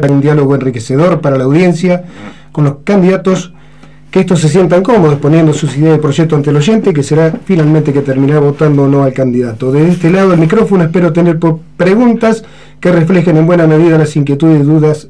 un 0.00 0.20
diálogo 0.20 0.54
enriquecedor 0.54 1.20
para 1.20 1.36
la 1.36 1.44
audiencia 1.44 2.04
con 2.52 2.64
los 2.64 2.76
candidatos 2.84 3.52
que 4.10 4.20
estos 4.20 4.40
se 4.40 4.48
sientan 4.48 4.82
cómodos 4.82 5.18
poniendo 5.18 5.52
sus 5.52 5.76
ideas 5.76 5.96
de 5.96 5.98
proyecto 5.98 6.36
ante 6.36 6.50
el 6.50 6.56
oyente, 6.56 6.94
que 6.94 7.02
será 7.02 7.34
finalmente 7.44 7.92
que 7.92 8.00
terminará 8.00 8.40
votando 8.40 8.84
o 8.84 8.88
no 8.88 9.02
al 9.02 9.12
candidato. 9.12 9.72
Desde 9.72 9.92
este 9.92 10.10
lado 10.10 10.30
del 10.30 10.40
micrófono 10.40 10.84
espero 10.84 11.12
tener 11.12 11.38
preguntas 11.76 12.44
que 12.80 12.92
reflejen 12.92 13.36
en 13.36 13.46
buena 13.46 13.66
medida 13.66 13.98
las 13.98 14.16
inquietudes 14.16 14.60
y 14.60 14.64
dudas 14.64 15.08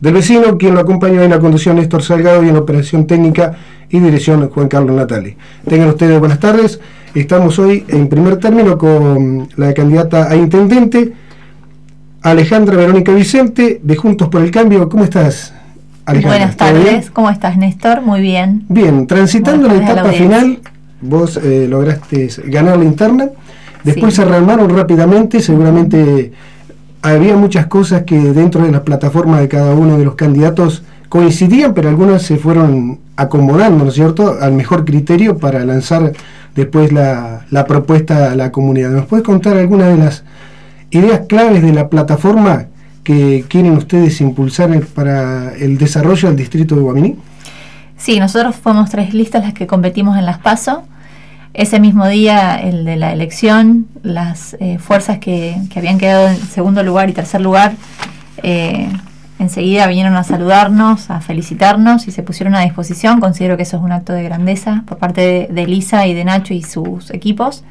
del 0.00 0.14
vecino, 0.14 0.56
quien 0.56 0.74
lo 0.74 0.80
acompaña 0.80 1.22
en 1.22 1.30
la 1.30 1.38
conducción 1.38 1.76
Néstor 1.76 2.02
Salgado 2.02 2.42
y 2.42 2.48
en 2.48 2.56
operación 2.56 3.06
técnica 3.06 3.56
y 3.90 4.00
dirección 4.00 4.48
Juan 4.48 4.68
Carlos 4.68 4.96
Natali. 4.96 5.36
Tengan 5.68 5.88
ustedes 5.88 6.18
buenas 6.18 6.40
tardes. 6.40 6.80
Estamos 7.14 7.58
hoy 7.58 7.84
en 7.88 8.08
primer 8.08 8.38
término 8.38 8.78
con 8.78 9.48
la 9.56 9.74
candidata 9.74 10.30
a 10.30 10.36
intendente, 10.36 11.12
Alejandra 12.22 12.76
Verónica 12.76 13.12
Vicente, 13.12 13.80
de 13.82 13.96
Juntos 13.96 14.28
por 14.28 14.42
el 14.42 14.50
Cambio. 14.50 14.88
¿Cómo 14.88 15.04
estás? 15.04 15.54
Alejandra? 16.04 16.38
Buenas 16.38 16.56
tardes, 16.56 17.10
¿cómo 17.10 17.30
estás 17.30 17.56
Néstor? 17.56 18.02
Muy 18.02 18.20
bien. 18.20 18.64
Bien, 18.68 19.06
transitando 19.06 19.68
la 19.68 19.76
etapa 19.76 20.10
final, 20.12 20.58
vos 21.00 21.38
eh, 21.38 21.66
lograste 21.68 22.28
ganar 22.46 22.78
la 22.78 22.84
interna, 22.84 23.28
después 23.84 24.14
se 24.14 24.24
rearmaron 24.24 24.68
rápidamente, 24.76 25.40
seguramente 25.40 26.32
había 27.00 27.36
muchas 27.36 27.66
cosas 27.66 28.02
que 28.02 28.18
dentro 28.18 28.64
de 28.64 28.70
la 28.70 28.84
plataforma 28.84 29.40
de 29.40 29.48
cada 29.48 29.74
uno 29.74 29.96
de 29.96 30.04
los 30.04 30.14
candidatos 30.14 30.82
coincidían, 31.08 31.72
pero 31.72 31.88
algunas 31.88 32.22
se 32.22 32.36
fueron 32.36 32.98
acomodando, 33.16 33.84
¿no 33.84 33.90
es 33.90 33.94
cierto?, 33.94 34.36
al 34.40 34.52
mejor 34.52 34.84
criterio 34.84 35.38
para 35.38 35.64
lanzar 35.64 36.12
después 36.54 36.92
la, 36.92 37.46
la 37.50 37.64
propuesta 37.64 38.30
a 38.30 38.34
la 38.34 38.52
comunidad. 38.52 38.90
¿Nos 38.90 39.06
puedes 39.06 39.24
contar 39.24 39.56
algunas 39.56 39.88
de 39.88 39.96
las 39.96 40.24
ideas 40.90 41.20
claves 41.28 41.62
de 41.62 41.72
la 41.72 41.88
plataforma 41.88 42.66
que 43.04 43.44
quieren 43.48 43.72
ustedes 43.76 44.20
impulsar 44.20 44.80
para 44.86 45.54
el 45.54 45.78
desarrollo 45.78 46.28
del 46.28 46.36
distrito 46.36 46.74
de 46.74 46.82
Guaminí? 46.82 47.16
Sí, 47.96 48.18
nosotros 48.18 48.56
fuimos 48.56 48.90
tres 48.90 49.14
listas 49.14 49.42
las 49.42 49.54
que 49.54 49.66
competimos 49.66 50.16
en 50.16 50.26
las 50.26 50.38
PASO. 50.38 50.84
Ese 51.52 51.80
mismo 51.80 52.06
día, 52.06 52.54
el 52.54 52.84
de 52.84 52.96
la 52.96 53.12
elección, 53.12 53.88
las 54.02 54.56
eh, 54.60 54.78
fuerzas 54.78 55.18
que, 55.18 55.56
habían 55.74 55.98
quedado 55.98 56.28
en 56.28 56.36
segundo 56.36 56.82
lugar 56.82 57.10
y 57.10 57.12
tercer 57.12 57.40
lugar 57.40 57.74
eh, 58.42 58.88
enseguida 59.38 59.86
vinieron 59.86 60.14
a 60.14 60.22
saludarnos, 60.22 61.10
a 61.10 61.20
felicitarnos 61.20 62.06
y 62.06 62.12
se 62.12 62.22
pusieron 62.22 62.54
a 62.54 62.60
disposición. 62.60 63.20
Considero 63.20 63.56
que 63.56 63.64
eso 63.64 63.78
es 63.78 63.82
un 63.82 63.92
acto 63.92 64.12
de 64.12 64.22
grandeza 64.22 64.84
por 64.86 64.98
parte 64.98 65.20
de, 65.20 65.48
de 65.50 65.66
Lisa 65.66 66.06
y 66.06 66.14
de 66.14 66.24
Nacho 66.24 66.54
y 66.54 66.62
sus 66.62 67.10
equipos, 67.10 67.64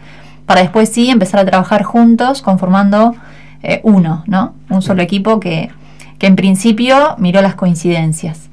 para 0.50 0.62
después 0.62 0.90
sí 0.90 1.12
empezar 1.12 1.40
a 1.42 1.46
trabajar 1.46 1.84
juntos 1.84 2.42
conformando 2.42 3.14
eh, 3.62 3.82
uno, 3.84 4.24
¿no? 4.26 4.56
Un 4.72 4.82
solo 4.82 5.04
equipo 5.04 5.40
que, 5.40 5.70
que 6.18 6.26
en 6.26 6.36
principio 6.36 7.14
miró 7.20 7.44
las 7.44 7.54
coincidencias. 7.54 8.50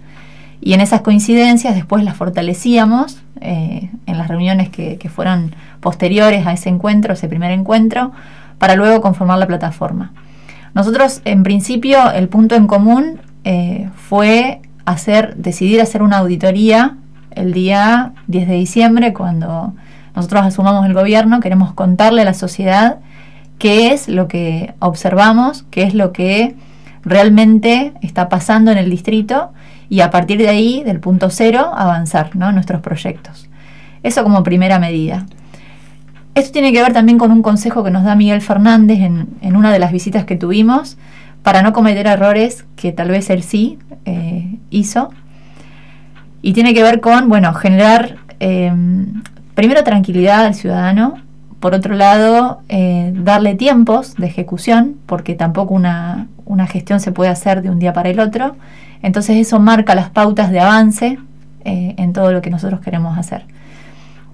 Y 0.60 0.74
en 0.74 0.82
esas 0.82 1.00
coincidencias 1.00 1.74
después 1.74 2.04
las 2.04 2.14
fortalecíamos 2.14 3.22
eh, 3.40 3.88
en 4.04 4.18
las 4.18 4.28
reuniones 4.28 4.68
que, 4.68 4.98
fueron 5.08 5.54
posteriores 5.80 6.46
a 6.46 6.52
ese 6.52 6.68
encuentro, 6.68 7.14
ese 7.14 7.28
primer 7.28 7.50
encuentro, 7.50 8.12
para 8.58 8.76
luego 8.76 9.00
conformar 9.00 9.38
la 9.38 9.46
plataforma. 9.46 10.12
Nosotros, 10.74 11.22
en 11.24 11.44
principio, 11.44 12.10
el 12.10 12.28
punto 12.28 12.56
en 12.56 12.66
común 12.66 13.22
eh, 13.44 13.88
fue 13.96 14.60
hacer, 14.84 15.34
decidir 15.36 15.80
hacer 15.80 16.02
una 16.02 16.18
auditoría 16.18 16.98
el 17.30 17.54
día 17.54 18.12
10 18.26 18.48
de 18.48 18.54
diciembre, 18.54 19.14
cuando 19.14 19.72
nosotros 20.16 20.42
asumamos 20.42 20.86
el 20.86 20.94
gobierno, 20.94 21.40
queremos 21.40 21.74
contarle 21.74 22.22
a 22.22 22.24
la 22.24 22.34
sociedad 22.34 22.98
qué 23.58 23.92
es 23.92 24.08
lo 24.08 24.28
que 24.28 24.74
observamos, 24.78 25.64
qué 25.70 25.82
es 25.82 25.94
lo 25.94 26.12
que 26.12 26.56
realmente 27.04 27.92
está 28.02 28.28
pasando 28.28 28.72
en 28.72 28.78
el 28.78 28.90
distrito 28.90 29.52
y 29.88 30.00
a 30.00 30.10
partir 30.10 30.38
de 30.38 30.48
ahí, 30.48 30.82
del 30.82 31.00
punto 31.00 31.30
cero, 31.30 31.70
avanzar 31.76 32.34
¿no? 32.34 32.50
nuestros 32.50 32.80
proyectos. 32.80 33.48
Eso 34.02 34.24
como 34.24 34.42
primera 34.42 34.78
medida. 34.78 35.26
Esto 36.34 36.52
tiene 36.52 36.72
que 36.72 36.82
ver 36.82 36.92
también 36.92 37.18
con 37.18 37.30
un 37.30 37.42
consejo 37.42 37.84
que 37.84 37.90
nos 37.90 38.04
da 38.04 38.14
Miguel 38.14 38.40
Fernández 38.40 39.00
en, 39.00 39.56
una 39.56 39.72
de 39.72 39.78
las 39.78 39.92
visitas 39.92 40.24
que 40.24 40.36
tuvimos 40.36 40.98
para 41.42 41.62
no 41.62 41.72
cometer 41.72 42.06
errores 42.06 42.66
que 42.74 42.92
tal 42.92 43.08
vez 43.08 43.30
él 43.30 43.42
sí 43.42 43.78
eh, 44.04 44.58
hizo. 44.70 45.10
Y 46.42 46.52
tiene 46.52 46.74
que 46.74 46.82
ver 46.82 47.00
con, 47.00 47.28
bueno, 47.28 47.54
generar 47.54 48.16
eh, 48.40 48.72
primero 49.56 49.82
tranquilidad 49.82 50.44
al 50.44 50.54
ciudadano, 50.54 51.18
por 51.58 51.74
otro 51.74 51.94
lado, 51.94 52.60
eh, 52.68 53.12
darle 53.16 53.56
tiempos 53.56 54.14
de 54.14 54.26
ejecución, 54.26 54.96
porque 55.06 55.34
tampoco 55.34 55.74
una, 55.74 56.28
una, 56.44 56.66
gestión 56.66 57.00
se 57.00 57.10
puede 57.10 57.30
hacer 57.30 57.62
de 57.62 57.70
un 57.70 57.78
día 57.80 57.92
para 57.92 58.10
el 58.10 58.20
otro. 58.20 58.54
Entonces 59.02 59.38
eso 59.38 59.58
marca 59.58 59.94
las 59.94 60.10
pautas 60.10 60.50
de 60.50 60.60
avance 60.60 61.18
eh, 61.64 61.94
en 61.96 62.12
todo 62.12 62.30
lo 62.30 62.42
que 62.42 62.50
nosotros 62.50 62.80
queremos 62.80 63.18
hacer. 63.18 63.46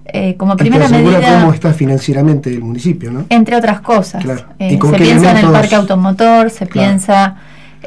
Eh, 0.05 0.35
como 0.35 0.57
primera 0.57 0.89
medida... 0.89 1.39
cómo 1.39 1.53
está 1.53 1.71
financieramente 1.71 2.53
el 2.53 2.61
municipio, 2.61 3.09
¿no? 3.09 3.25
Entre 3.29 3.55
otras 3.55 3.79
cosas. 3.79 4.23
se 4.23 4.77
piensa 4.77 5.31
en 5.31 5.37
el 5.37 5.51
parque 5.51 5.75
automotor, 5.75 6.49
se 6.49 6.65
piensa 6.65 7.37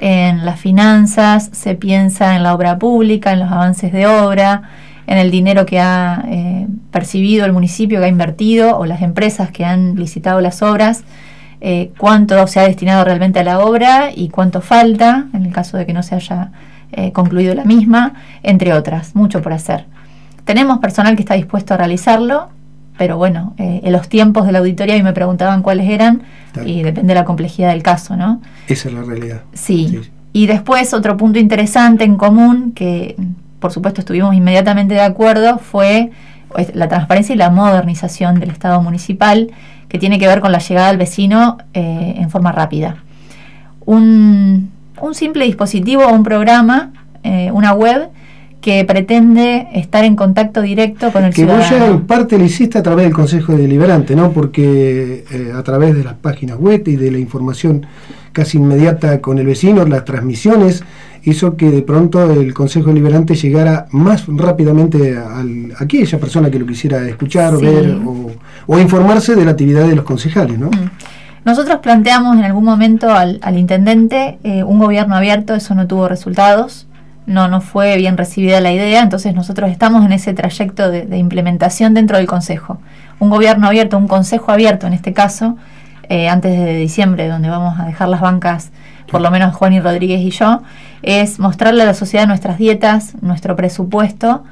en 0.01 0.47
las 0.47 0.59
finanzas, 0.59 1.51
se 1.53 1.75
piensa 1.75 2.35
en 2.35 2.43
la 2.43 2.55
obra 2.55 2.79
pública, 2.79 3.33
en 3.33 3.41
los 3.41 3.53
avances 3.53 3.93
de 3.93 4.07
obra, 4.07 4.63
en 5.07 5.19
el 5.19 5.31
dinero 5.31 5.67
que 5.67 5.79
ha 5.79 6.25
eh, 6.29 6.67
percibido 6.91 7.47
el 7.47 7.53
municipio, 7.53 8.01
que 8.01 8.07
ha 8.07 8.09
invertido, 8.09 8.77
o 8.79 8.87
las 8.87 9.03
empresas 9.03 9.51
que 9.51 9.65
han 9.65 9.97
licitado 9.97 10.41
las 10.41 10.63
obras, 10.63 11.05
eh, 11.61 11.93
cuánto 11.97 12.47
se 12.47 12.61
ha 12.61 12.65
destinado 12.65 13.05
realmente 13.05 13.41
a 13.41 13.45
la 13.45 13.61
obra 13.61 14.11
y 14.15 14.29
cuánto 14.29 14.61
falta, 14.61 15.27
en 15.33 15.47
el 15.47 15.53
caso 15.53 15.77
de 15.77 15.87
que 15.87 15.93
no 15.93 16.03
se 16.03 16.17
haya 16.17 16.51
eh, 16.93 17.13
concluido 17.13 17.55
la 17.55 17.65
misma, 17.65 18.15
entre 18.43 18.73
otras, 18.73 19.15
mucho 19.15 19.43
por 19.43 19.53
hacer. 19.53 19.85
Tenemos 20.45 20.79
personal 20.79 21.17
que 21.17 21.23
está 21.23 21.35
dispuesto 21.35 21.75
a 21.75 21.77
realizarlo, 21.77 22.49
pero 22.99 23.19
bueno, 23.19 23.55
en 23.59 23.93
los 23.93 24.09
tiempos 24.09 24.47
de 24.47 24.53
la 24.53 24.61
auditoría 24.61 24.97
y 24.97 25.03
me 25.03 25.13
preguntaban 25.13 25.61
cuáles 25.63 25.91
eran 25.91 26.23
y 26.65 26.83
depende 26.83 27.09
de 27.09 27.15
la 27.15 27.27
complejidad 27.27 27.71
del 27.71 27.83
caso, 27.83 28.17
¿no? 28.17 28.41
Esa 28.69 28.89
es 28.89 28.95
la 28.95 29.03
realidad. 29.03 29.43
sí. 29.53 30.01
Y 30.33 30.47
después 30.47 30.93
otro 30.93 31.17
punto 31.17 31.39
interesante 31.39 32.05
en 32.05 32.17
común 32.17 32.73
que 32.73 33.17
por 33.61 33.73
supuesto 33.73 34.01
estuvimos 34.01 34.35
inmediatamente 34.35 34.95
de 34.95 35.03
acuerdo, 35.03 35.59
fue 35.59 36.11
pues, 36.49 36.75
la 36.75 36.89
transparencia 36.89 37.35
y 37.35 37.39
la 37.39 37.51
modernización 37.51 38.41
del 38.41 38.51
Estado 38.51 38.81
municipal, 38.83 39.51
que 39.89 39.99
tiene 39.99 40.19
que 40.19 40.27
ver 40.27 40.41
con 40.41 40.53
la 40.53 40.59
llegada 40.59 40.89
al 40.89 40.99
vecino 40.99 41.59
eh, 41.75 42.15
en 42.19 42.31
forma 42.31 42.53
rápida. 42.53 42.97
Un, 43.85 44.71
simple 45.13 45.45
dispositivo 45.45 46.05
o 46.05 46.13
un 46.13 46.23
programa, 46.23 46.93
eh, 47.23 47.51
una 47.53 47.73
web, 47.73 48.09
que 48.61 48.85
pretende 48.85 49.69
estar 49.75 50.05
en 50.05 50.17
contacto 50.17 50.61
directo 50.61 51.13
con 51.13 51.25
el 51.25 51.33
ciudadano. 51.33 51.63
Que 51.69 51.75
vos 51.75 51.81
ya 51.81 51.87
en 51.87 52.07
parte 52.07 52.37
lo 52.37 52.45
hiciste 52.45 52.79
a 52.79 52.83
través 52.83 53.05
del 53.05 53.15
Consejo 53.15 53.57
Deliberante, 53.57 54.17
¿no? 54.17 54.33
Porque 54.33 55.25
eh, 55.31 55.53
a 55.55 55.63
través 55.63 55.95
de 55.95 56.03
las 56.03 56.15
páginas 56.15 56.59
web 56.59 56.83
y 56.87 56.97
de 56.97 57.13
la 57.13 57.19
información 57.19 57.87
casi 58.33 58.59
inmediata 58.59 59.21
con 59.21 59.39
el 59.39 59.47
vecino, 59.47 59.85
las 59.85 60.05
transmisiones, 60.05 60.83
hizo 61.27 61.57
que 61.57 61.71
de 61.71 61.83
pronto 61.83 62.31
el 62.31 62.55
Consejo 62.55 62.89
Deliberante 62.89 63.35
llegara 63.35 63.87
más 63.91 64.25
rápidamente 64.29 65.19
a, 65.19 65.43
aquella 65.79 66.19
persona 66.19 66.51
que 66.51 66.59
lo 66.59 66.67
quisiera 66.67 67.07
escuchar, 67.09 67.59
ver 67.59 67.99
o, 68.67 68.79
informarse 68.79 69.35
de 69.35 69.45
la 69.45 69.51
actividad 69.51 69.87
de 69.89 69.97
los 69.97 70.05
concejales, 70.05 70.59
¿no? 70.59 70.69
Mm. 70.69 70.91
Nosotros 71.45 71.79
planteamos 71.79 72.37
en 72.37 72.45
algún 72.45 72.65
momento 72.65 73.13
al, 73.13 73.41
intendente 73.57 74.39
eh, 74.43 74.65
un 74.65 74.79
gobierno 74.79 75.17
abierto, 75.17 75.55
eso 75.55 75.75
no 75.75 75.87
tuvo 75.87 76.09
resultados, 76.09 76.87
no, 77.27 77.49
no 77.49 77.61
fue 77.61 77.97
bien 77.97 78.17
recibida 78.17 78.61
la 78.61 78.73
idea, 78.73 79.03
entonces 79.03 79.35
nosotros 79.35 79.71
estamos 79.71 80.05
en 80.05 80.13
ese 80.13 80.33
trayecto 80.33 80.91
de, 80.91 81.19
implementación 81.19 81.95
dentro 81.95 82.19
del 82.19 82.27
Consejo. 82.27 82.79
Un 83.19 83.31
gobierno 83.31 83.67
abierto, 83.67 83.99
un 83.99 84.09
Consejo 84.09 84.53
abierto 84.53 84.87
en 84.87 84.93
este 84.93 85.13
caso, 85.13 85.57
eh, 86.09 86.29
antes 86.29 86.57
de 86.57 86.77
diciembre, 86.77 87.27
donde 87.27 87.49
vamos 87.49 87.79
a 87.81 87.85
dejar 87.85 88.09
las 88.09 88.21
bancas 88.21 88.71
por 89.11 89.21
lo 89.21 89.31
menos 89.31 89.55
Juan 89.55 89.73
y 89.73 89.81
Rodríguez 89.81 90.21
y 90.21 90.31
yo, 90.31 90.63
es 91.03 91.39
mostrarle 91.39 91.83
a 91.83 91.87
la 91.87 91.95
sociedad 91.95 92.27
nuestras 92.27 92.59
dietas, 92.59 93.15
nuestro 93.23 93.57
presupuesto, 93.57 94.45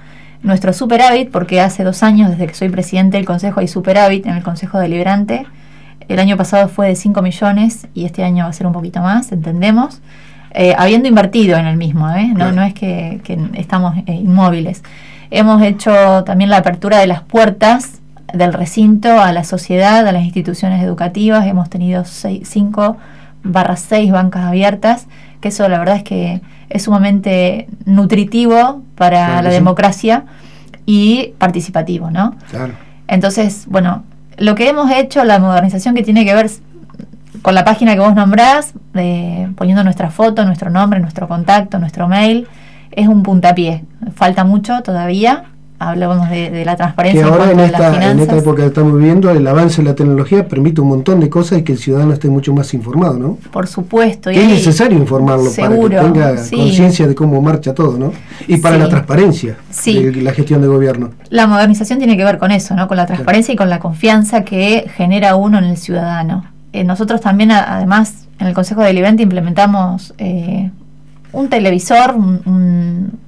nuestro 0.43 0.73
superávit, 0.73 1.31
porque 1.31 1.61
hace 1.61 1.85
dos 1.85 2.03
años, 2.03 2.31
desde 2.31 2.47
que 2.47 2.55
soy 2.55 2.69
presidente 2.69 3.17
del 3.17 3.27
Consejo, 3.27 3.61
hay 3.61 3.69
superávit 3.69 4.27
en 4.27 4.35
el 4.35 4.43
Consejo 4.43 4.79
Deliberante. 4.79 5.47
El 6.09 6.19
año 6.19 6.37
pasado 6.37 6.69
fue 6.69 6.89
de 6.89 6.97
5 6.97 7.23
millones 7.23 7.89
y 7.95 8.05
este 8.05 8.25
año 8.25 8.45
va 8.45 8.51
a 8.51 8.53
ser 8.53 8.67
un 8.67 8.73
poquito 8.73 9.01
más, 9.01 9.33
entendemos. 9.33 10.03
Eh, 10.57 10.75
habiendo 10.79 11.09
invertido 11.09 11.57
en 11.57 11.67
el 11.67 11.77
mismo, 11.77 12.09
¿eh? 12.11 12.33
no, 12.35 12.53
no 12.53 12.63
es 12.63 12.75
que, 12.75 13.21
estamos 13.55 13.97
eh, 14.07 14.13
inmóviles. 14.13 14.83
Hemos 15.31 15.63
hecho 15.63 16.23
también 16.25 16.51
la 16.51 16.59
apertura 16.59 16.99
de 16.99 17.09
las 17.09 17.23
puertas 17.23 18.01
del 18.33 18.53
recinto 18.53 19.21
a 19.21 19.33
la 19.33 19.43
sociedad, 19.43 20.07
a 20.07 20.13
las 20.13 20.23
instituciones 20.23 20.83
educativas. 20.83 21.47
Hemos 21.47 21.71
tenido 21.71 22.05
seis, 22.05 22.49
cinco 22.49 22.99
barra 23.43 23.77
6 23.77 24.13
bancas 24.13 24.45
abiertas, 24.45 25.07
que 25.45 25.49
eso 25.49 25.69
la 25.69 25.79
verdad 25.79 25.97
es 25.97 26.05
que 26.05 26.41
es 26.71 26.85
sumamente 26.85 27.69
nutritivo 27.85 28.81
para 28.95 29.43
la 29.43 29.51
democracia 29.51 30.25
y 30.87 31.35
participativo, 31.37 32.11
¿no? 32.11 32.35
Entonces, 33.09 33.67
bueno, 33.69 34.05
lo 34.39 34.55
que 34.55 34.71
hemos 34.71 34.91
hecho, 34.91 35.23
la 35.23 35.39
modernización 35.39 35.95
que 35.95 36.03
tiene 36.03 36.25
que 36.25 36.35
ver 36.35 36.51
con 37.43 37.55
la 37.55 37.63
página 37.63 37.93
que 37.93 38.01
vos 38.01 38.15
nombrás, 38.15 38.73
eh, 38.95 39.51
poniendo 39.55 39.85
nuestra 39.85 40.11
foto, 40.11 40.47
nuestro 40.47 40.71
nombre, 40.71 40.99
nuestro 40.99 41.29
contacto, 41.29 41.79
nuestro 41.79 42.09
mail, 42.09 42.49
es 42.91 43.07
un 43.07 43.23
puntapié. 43.23 43.85
Falta 44.15 44.45
mucho 44.45 44.83
todavía, 44.83 45.45
hablábamos 45.89 46.31
de, 46.31 46.65
la 46.65 46.77
transparencia. 46.77 47.23
Que 47.23 47.29
ahora 47.29 47.51
en 47.51 47.61
esta, 47.61 48.11
en 48.11 48.21
esta 48.21 48.37
época 48.37 48.63
que 48.63 48.69
estamos 48.69 48.97
viviendo, 48.97 49.31
el 49.31 49.47
avance 49.47 49.83
de 49.83 49.89
la 49.89 49.95
tecnología 49.95 50.47
permite 50.47 50.81
un 50.81 50.89
montón 50.89 51.21
de 51.21 51.29
cosas 51.29 51.59
y 51.59 51.63
que 51.63 51.73
el 51.73 51.79
ciudadano 51.79 52.13
esté 52.13 52.29
mucho 52.29 52.53
más 52.53 52.73
informado, 52.75 53.19
¿no? 53.19 53.39
Por 53.53 53.67
supuesto. 53.67 54.31
Y 54.31 54.37
es 54.37 54.49
necesario 54.49 54.99
informarlo 54.99 55.51
para 55.57 55.79
que 55.79 55.89
tenga 55.89 56.35
conciencia 56.37 57.07
de 57.07 57.15
cómo 57.15 57.41
marcha 57.41 57.75
todo, 57.75 57.99
¿no? 57.99 58.13
Y 58.47 58.59
para 58.59 58.79
la 58.79 58.89
transparencia 58.89 59.57
de 59.85 60.23
la 60.23 60.33
gestión 60.33 60.61
de 60.63 60.69
gobierno. 60.69 61.11
La 61.31 61.47
modernización 61.47 61.99
tiene 61.99 62.17
que 62.17 62.25
ver 62.25 62.39
con 62.39 62.51
eso, 62.51 62.75
¿no? 62.75 62.89
Con 62.89 62.97
la 62.97 63.07
transparencia 63.07 63.53
y 63.55 63.57
con 63.57 63.71
la 63.71 63.79
confianza 63.79 64.45
que 64.45 64.87
genera 64.97 65.37
uno 65.37 65.59
en 65.59 65.65
el 65.65 65.77
ciudadano. 65.77 66.45
Eh, 66.73 66.85
nosotros 66.85 67.21
también, 67.21 67.53
además, 67.53 68.27
en 68.41 68.49
el 68.49 68.55
Consejo 68.55 68.83
Deliberante 68.83 69.23
implementamos 69.23 70.13
eh, 70.19 70.71
un 71.33 71.49
televisor, 71.49 72.17
un 72.17 72.41
un, 72.47 73.19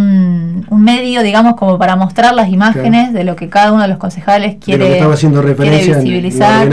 medio, 0.00 1.22
digamos, 1.22 1.54
como 1.54 1.78
para 1.78 1.96
mostrar 1.96 2.34
las 2.34 2.48
imágenes 2.48 3.12
de 3.12 3.24
lo 3.24 3.36
que 3.36 3.48
cada 3.48 3.72
uno 3.72 3.82
de 3.82 3.88
los 3.88 3.98
concejales 3.98 4.56
quiere, 4.60 4.94
estaba 4.94 5.14
haciendo 5.14 5.42
referencia 5.42 5.98
visibilizar. 5.98 6.68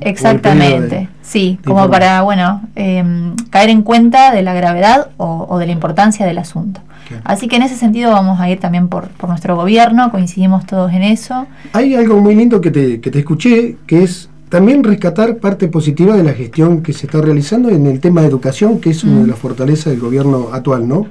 Exactamente, 0.00 1.08
sí, 1.22 1.58
como 1.64 1.88
para, 1.90 2.22
bueno, 2.22 2.62
em, 2.76 3.36
caer 3.50 3.70
en 3.70 3.82
cuenta 3.82 4.32
de 4.32 4.42
la 4.42 4.54
gravedad 4.54 5.08
o, 5.16 5.58
de 5.58 5.66
la 5.66 5.72
importancia 5.72 6.26
del 6.26 6.38
asunto. 6.38 6.80
Así 7.22 7.48
que 7.48 7.56
en 7.56 7.62
ese 7.62 7.76
sentido 7.76 8.12
vamos 8.12 8.40
a 8.40 8.48
ir 8.48 8.58
también 8.60 8.88
por, 8.88 9.08
por, 9.08 9.28
nuestro 9.28 9.56
gobierno, 9.56 10.10
coincidimos 10.10 10.66
todos 10.66 10.92
en 10.92 11.02
eso. 11.02 11.46
Hay 11.72 11.94
algo 11.94 12.18
muy 12.20 12.34
lindo 12.34 12.60
que 12.62 12.70
te, 12.70 13.00
que 13.00 13.10
te 13.10 13.18
escuché, 13.18 13.76
que 13.86 14.02
es 14.02 14.30
también 14.48 14.84
rescatar 14.84 15.38
parte 15.38 15.68
positiva 15.68 16.16
de 16.16 16.22
la 16.22 16.32
gestión 16.32 16.82
que 16.82 16.92
se 16.92 17.06
está 17.06 17.20
realizando 17.20 17.70
en 17.70 17.86
el 17.86 17.98
tema 17.98 18.20
de 18.20 18.28
educación, 18.28 18.80
que 18.80 18.90
es 18.90 19.02
una 19.02 19.22
de 19.22 19.26
las 19.26 19.38
fortalezas 19.38 19.86
del 19.86 19.98
gobierno 19.98 20.50
actual, 20.52 20.86
¿no? 20.86 21.06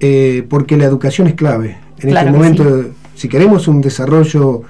Eh, 0.00 0.46
porque 0.48 0.76
la 0.76 0.84
educación 0.84 1.26
es 1.26 1.34
clave. 1.34 1.76
En 1.98 2.16
este 2.16 2.30
momento, 2.30 2.84
si 3.16 3.28
queremos 3.28 3.66
un 3.66 3.80
desarrollo, 3.80 4.62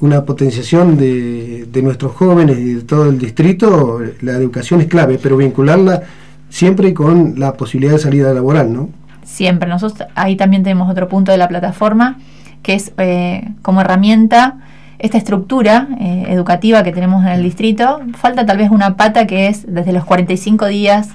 una 0.00 0.24
potenciación 0.24 0.96
de, 0.96 1.68
nuestros 1.82 2.12
jóvenes 2.12 2.58
y 2.58 2.74
de 2.74 2.82
todo 2.82 3.10
el 3.10 3.18
distrito, 3.18 4.00
la 4.22 4.32
educación 4.32 4.80
es 4.80 4.86
clave, 4.86 5.18
pero 5.22 5.36
vincularla 5.36 6.02
siempre 6.48 6.94
con 6.94 7.38
la 7.38 7.52
posibilidad 7.54 7.92
de 7.92 7.98
salida 7.98 8.32
laboral, 8.32 8.72
¿no? 8.72 8.88
Siempre. 9.22 9.68
Nosotros 9.68 10.08
ahí 10.14 10.36
también 10.36 10.62
tenemos 10.62 10.90
otro 10.90 11.08
punto 11.08 11.30
de 11.30 11.38
la 11.38 11.48
plataforma, 11.48 12.18
que 12.62 12.72
es 12.74 12.92
eh, 12.96 13.48
como 13.60 13.82
herramienta 13.82 14.60
esta 14.98 15.18
estructura 15.18 15.88
eh, 16.00 16.26
educativa 16.28 16.82
que 16.82 16.92
tenemos 16.92 17.22
en 17.24 17.32
el 17.32 17.42
distrito. 17.42 18.00
Falta 18.14 18.46
tal 18.46 18.56
vez 18.56 18.70
una 18.70 18.96
pata 18.96 19.26
que 19.26 19.48
es 19.48 19.66
desde 19.66 19.92
los 19.92 20.04
45 20.04 20.66
días, 20.66 21.10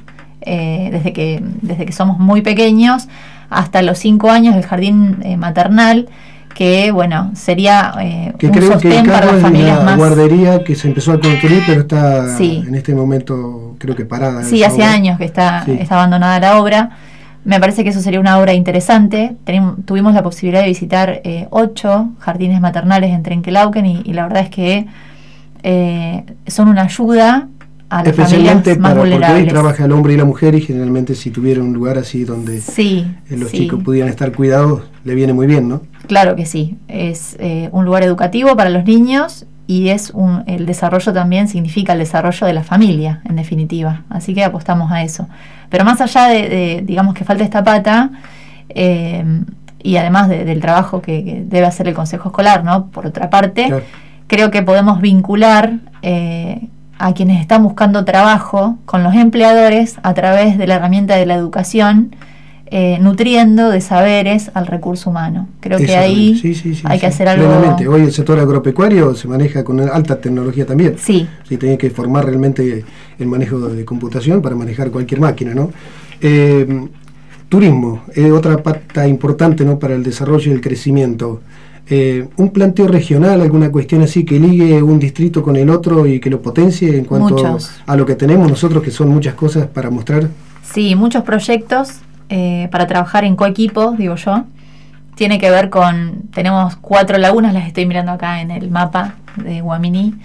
desde, 0.45 1.11
que, 1.11 1.41
desde 1.63 1.87
que 1.87 1.91
somos 1.91 2.19
muy 2.19 2.43
pequeños, 2.43 3.07
hasta 3.49 3.81
los 3.81 3.97
cinco 3.97 4.29
años 4.29 4.55
el 4.55 4.63
jardín 4.63 5.17
eh, 5.23 5.37
maternal 5.37 6.07
que 6.53 6.91
bueno 6.91 7.31
sería 7.35 7.93
eh, 8.01 8.33
que 8.37 8.47
un 8.47 8.53
creo 8.53 8.71
sostén 8.73 9.03
que 9.03 9.11
para 9.11 9.25
las 9.31 9.41
familias 9.41 9.83
más 9.83 9.97
guardería 9.97 10.63
que 10.63 10.75
se 10.75 10.87
empezó 10.87 11.11
a 11.11 11.19
construir 11.19 11.63
pero 11.65 11.81
está 11.81 12.37
en 12.39 12.75
este 12.75 12.95
momento 12.95 13.75
creo 13.77 13.95
que 13.95 14.05
parada 14.05 14.43
sí 14.43 14.63
hace 14.63 14.83
años 14.83 15.17
que 15.17 15.25
está 15.25 15.65
está 15.67 15.95
abandonada 15.95 16.39
la 16.39 16.59
obra. 16.59 16.91
Me 17.43 17.59
parece 17.59 17.83
que 17.83 17.91
eso 17.91 18.01
sería 18.01 18.19
una 18.19 18.39
obra 18.39 18.53
interesante. 18.53 19.35
Tuvimos 19.85 20.15
la 20.15 20.23
posibilidad 20.23 20.63
de 20.63 20.67
visitar 20.67 21.21
eh, 21.23 21.45
ocho 21.51 22.09
jardines 22.17 22.59
maternales 22.59 23.11
en 23.11 23.21
Trenquelauquen 23.21 23.85
y, 23.85 24.01
y 24.03 24.13
la 24.13 24.23
verdad 24.23 24.41
es 24.41 24.49
que 24.49 24.87
son 26.47 26.69
una 26.69 26.81
ayuda 26.81 27.49
a 27.89 28.03
las 28.03 28.07
Especialmente 28.07 28.75
para, 28.75 28.95
porque 28.95 29.23
ahí 29.23 29.47
trabaja 29.47 29.85
el 29.85 29.91
hombre 29.91 30.13
y 30.13 30.17
la 30.17 30.25
mujer 30.25 30.55
y 30.55 30.61
generalmente 30.61 31.15
si 31.15 31.29
tuviera 31.29 31.61
un 31.61 31.73
lugar 31.73 31.97
así 31.97 32.25
donde 32.25 32.59
sí, 32.59 33.05
eh, 33.29 33.37
los 33.37 33.51
chicos 33.51 33.83
pudieran 33.83 34.09
estar 34.09 34.31
cuidados, 34.31 34.83
le 35.03 35.15
viene 35.15 35.33
muy 35.33 35.47
bien, 35.47 35.69
¿no? 35.69 35.81
Claro 36.07 36.35
que 36.35 36.45
sí, 36.45 36.77
es 36.87 37.35
eh, 37.39 37.69
un 37.71 37.85
lugar 37.85 38.03
educativo 38.03 38.55
para 38.55 38.69
los 38.69 38.85
niños 38.85 39.45
y 39.67 39.89
es 39.89 40.11
un, 40.11 40.43
el 40.47 40.65
desarrollo 40.65 41.13
también 41.13 41.47
significa 41.47 41.93
el 41.93 41.99
desarrollo 41.99 42.45
de 42.45 42.53
la 42.53 42.63
familia, 42.63 43.21
en 43.25 43.35
definitiva. 43.35 44.03
Así 44.09 44.33
que 44.35 44.43
apostamos 44.43 44.91
a 44.91 45.03
eso. 45.03 45.27
Pero 45.69 45.83
más 45.83 46.01
allá 46.01 46.27
de, 46.27 46.83
digamos, 46.85 47.15
que 47.15 47.23
falta 47.23 47.43
esta 47.43 47.63
pata, 47.63 48.11
eh, 48.69 49.23
y 49.81 49.97
además 49.97 50.29
del 50.29 50.59
trabajo 50.61 51.01
que, 51.01 51.43
debe 51.45 51.65
hacer 51.65 51.87
el 51.87 51.93
Consejo 51.93 52.29
Escolar, 52.29 52.63
¿no? 52.63 52.87
Por 52.87 53.05
otra 53.05 53.29
parte, 53.29 53.71
creo 54.27 54.49
que 54.49 54.63
podemos 54.63 54.99
vincular 54.99 55.79
a 56.97 57.13
quienes 57.13 57.41
están 57.41 57.63
buscando 57.63 58.05
trabajo 58.05 58.77
con 58.85 59.03
los 59.03 59.15
empleadores 59.15 59.95
a 60.03 60.13
través 60.13 60.57
de 60.57 60.67
la 60.67 60.75
herramienta 60.75 61.15
de 61.15 61.25
la 61.25 61.35
educación, 61.35 62.15
eh, 62.67 62.97
nutriendo 62.99 63.69
de 63.69 63.81
saberes 63.81 64.49
al 64.53 64.65
recurso 64.65 65.09
humano. 65.09 65.47
Creo 65.59 65.77
que 65.77 65.95
ahí 65.95 66.41
hay 66.83 66.99
que 66.99 67.05
hacer 67.07 67.27
algo. 67.27 67.47
Realmente, 67.47 67.87
hoy 67.87 68.01
el 68.01 68.11
sector 68.11 68.39
agropecuario 68.39 69.13
se 69.13 69.27
maneja 69.27 69.63
con 69.63 69.79
alta 69.79 70.19
tecnología 70.19 70.65
también. 70.65 70.95
Sí. 70.97 71.27
Sí, 71.47 71.57
tiene 71.57 71.77
que 71.77 71.89
formar 71.89 72.25
realmente 72.25 72.83
el 73.19 73.27
manejo 73.27 73.59
de 73.59 73.85
computación 73.85 74.41
para 74.41 74.55
manejar 74.55 74.89
cualquier 74.89 75.19
máquina, 75.19 75.53
¿no? 75.53 75.71
Eh, 76.21 76.87
turismo, 77.49 78.03
es 78.13 78.31
otra 78.31 78.61
pata 78.63 79.07
importante 79.07 79.63
¿no? 79.63 79.77
para 79.77 79.95
el 79.95 80.03
desarrollo 80.03 80.51
y 80.51 80.55
el 80.55 80.61
crecimiento. 80.61 81.41
Eh, 81.87 82.27
un 82.37 82.49
planteo 82.49 82.87
regional, 82.87 83.41
alguna 83.41 83.71
cuestión 83.71 84.01
así 84.01 84.25
que 84.25 84.39
ligue 84.39 84.81
un 84.81 84.97
distrito 84.97 85.43
con 85.43 85.55
el 85.55 85.69
otro 85.69 86.07
y 86.07 86.19
que 86.19 86.31
lo 86.31 86.41
potencie 86.41 86.97
en 86.97 87.05
cuanto 87.05 87.57
a 87.85 87.95
lo 87.95 88.05
que 88.05 88.15
tenemos 88.15 88.49
nosotros, 88.49 88.81
que 88.81 88.89
son 88.89 89.09
muchas 89.09 89.35
cosas 89.35 89.67
para 89.67 89.91
mostrar. 89.91 90.29
Sí, 90.63 90.95
muchos 90.95 91.23
proyectos 91.23 91.99
eh, 92.29 92.67
para 92.71 92.87
trabajar 92.87 93.23
en 93.23 93.35
coequipo, 93.35 93.91
digo 93.91 94.15
yo. 94.15 94.45
Tiene 95.15 95.39
que 95.39 95.49
ver 95.51 95.69
con, 95.69 96.23
tenemos 96.33 96.75
cuatro 96.75 97.17
lagunas, 97.19 97.53
las 97.53 97.67
estoy 97.67 97.85
mirando 97.85 98.11
acá 98.11 98.41
en 98.41 98.49
el 98.49 98.71
mapa 98.71 99.15
de 99.37 99.61
Guaminí. 99.61 100.15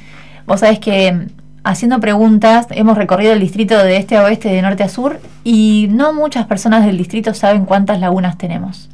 Vos 0.46 0.60
sabés 0.60 0.78
que 0.78 1.28
haciendo 1.62 2.00
preguntas, 2.00 2.66
hemos 2.70 2.96
recorrido 2.96 3.34
el 3.34 3.40
distrito 3.40 3.76
de 3.78 3.98
este 3.98 4.16
a 4.16 4.24
oeste, 4.24 4.48
de 4.48 4.62
norte 4.62 4.82
a 4.82 4.88
sur, 4.88 5.20
y 5.44 5.88
no 5.90 6.14
muchas 6.14 6.46
personas 6.46 6.86
del 6.86 6.96
distrito 6.96 7.34
saben 7.34 7.66
cuántas 7.66 8.00
lagunas 8.00 8.38
tenemos. 8.38 8.88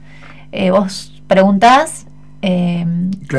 Eh, 0.52 0.70
vos 0.70 1.22
preguntás 1.28 2.05
eh, 2.48 2.86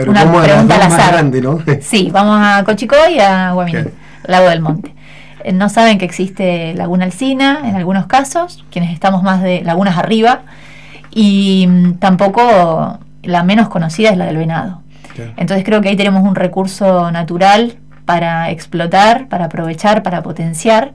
una 0.06 0.44
pregunta 0.44 0.76
al 0.76 0.82
azar. 0.82 1.14
Grande, 1.14 1.42
¿no? 1.42 1.60
sí, 1.82 2.10
vamos 2.12 2.40
a 2.42 2.64
Cochicoy 2.66 3.16
y 3.16 3.20
a 3.20 3.54
Guaminí, 3.54 3.86
Lago 4.26 4.50
del 4.50 4.60
Monte. 4.60 4.94
Eh, 5.46 5.54
no 5.54 5.70
saben 5.70 5.98
que 5.98 6.04
existe 6.04 6.74
Laguna 6.74 7.06
Alcina 7.06 7.62
en 7.64 7.78
algunos 7.78 8.08
casos, 8.08 8.66
quienes 8.70 8.92
estamos 8.92 9.24
más 9.24 9.42
de 9.42 9.62
lagunas 9.62 9.98
arriba, 9.98 10.42
y 11.10 11.68
mm, 11.70 11.94
tampoco 12.00 13.00
la 13.24 13.44
menos 13.44 13.70
conocida 13.70 14.10
es 14.10 14.18
la 14.18 14.26
del 14.26 14.38
venado. 14.38 14.82
Entonces 15.38 15.66
creo 15.66 15.82
que 15.82 15.90
ahí 15.90 15.96
tenemos 15.96 16.24
un 16.24 16.36
recurso 16.36 17.10
natural 17.10 17.78
para 18.06 18.52
explotar, 18.52 19.30
para 19.30 19.46
aprovechar, 19.46 20.04
para 20.04 20.22
potenciar 20.22 20.92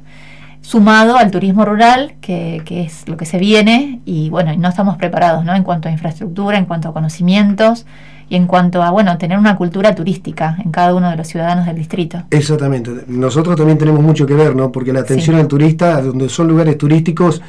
sumado 0.63 1.17
al 1.17 1.31
turismo 1.31 1.65
rural, 1.65 2.15
que, 2.21 2.63
es 2.69 3.07
lo 3.09 3.17
que 3.17 3.27
se 3.27 3.39
viene, 3.39 4.01
y 4.07 4.31
bueno, 4.31 4.55
no 4.57 4.69
estamos 4.69 4.97
preparados, 4.97 5.45
¿no? 5.45 5.55
En 5.55 5.65
cuanto 5.65 5.89
a 5.89 5.93
infraestructura, 5.93 6.57
en 6.57 6.65
cuanto 6.65 6.89
a 6.89 6.93
conocimientos 6.93 7.85
y 8.29 8.37
en 8.37 8.47
cuanto 8.47 8.83
a, 8.83 8.91
bueno, 8.91 9.19
tener 9.19 9.39
una 9.39 9.57
cultura 9.57 9.95
turística 9.95 10.57
en 10.65 10.71
cada 10.71 10.95
uno 10.95 11.11
de 11.11 11.17
los 11.17 11.27
ciudadanos 11.27 11.67
del 11.67 11.77
distrito. 11.77 12.23
Exactamente. 12.31 12.91
Nosotros 13.09 13.57
también 13.57 13.77
tenemos 13.77 14.01
mucho 14.01 14.25
que 14.25 14.35
ver, 14.35 14.57
¿no? 14.57 14.73
Porque 14.73 14.93
la 14.93 15.01
atención 15.01 15.37
al 15.37 15.49
turista, 15.49 16.01
donde 16.01 16.29
son 16.29 16.49
lugares 16.49 16.79
turísticos, 16.79 17.43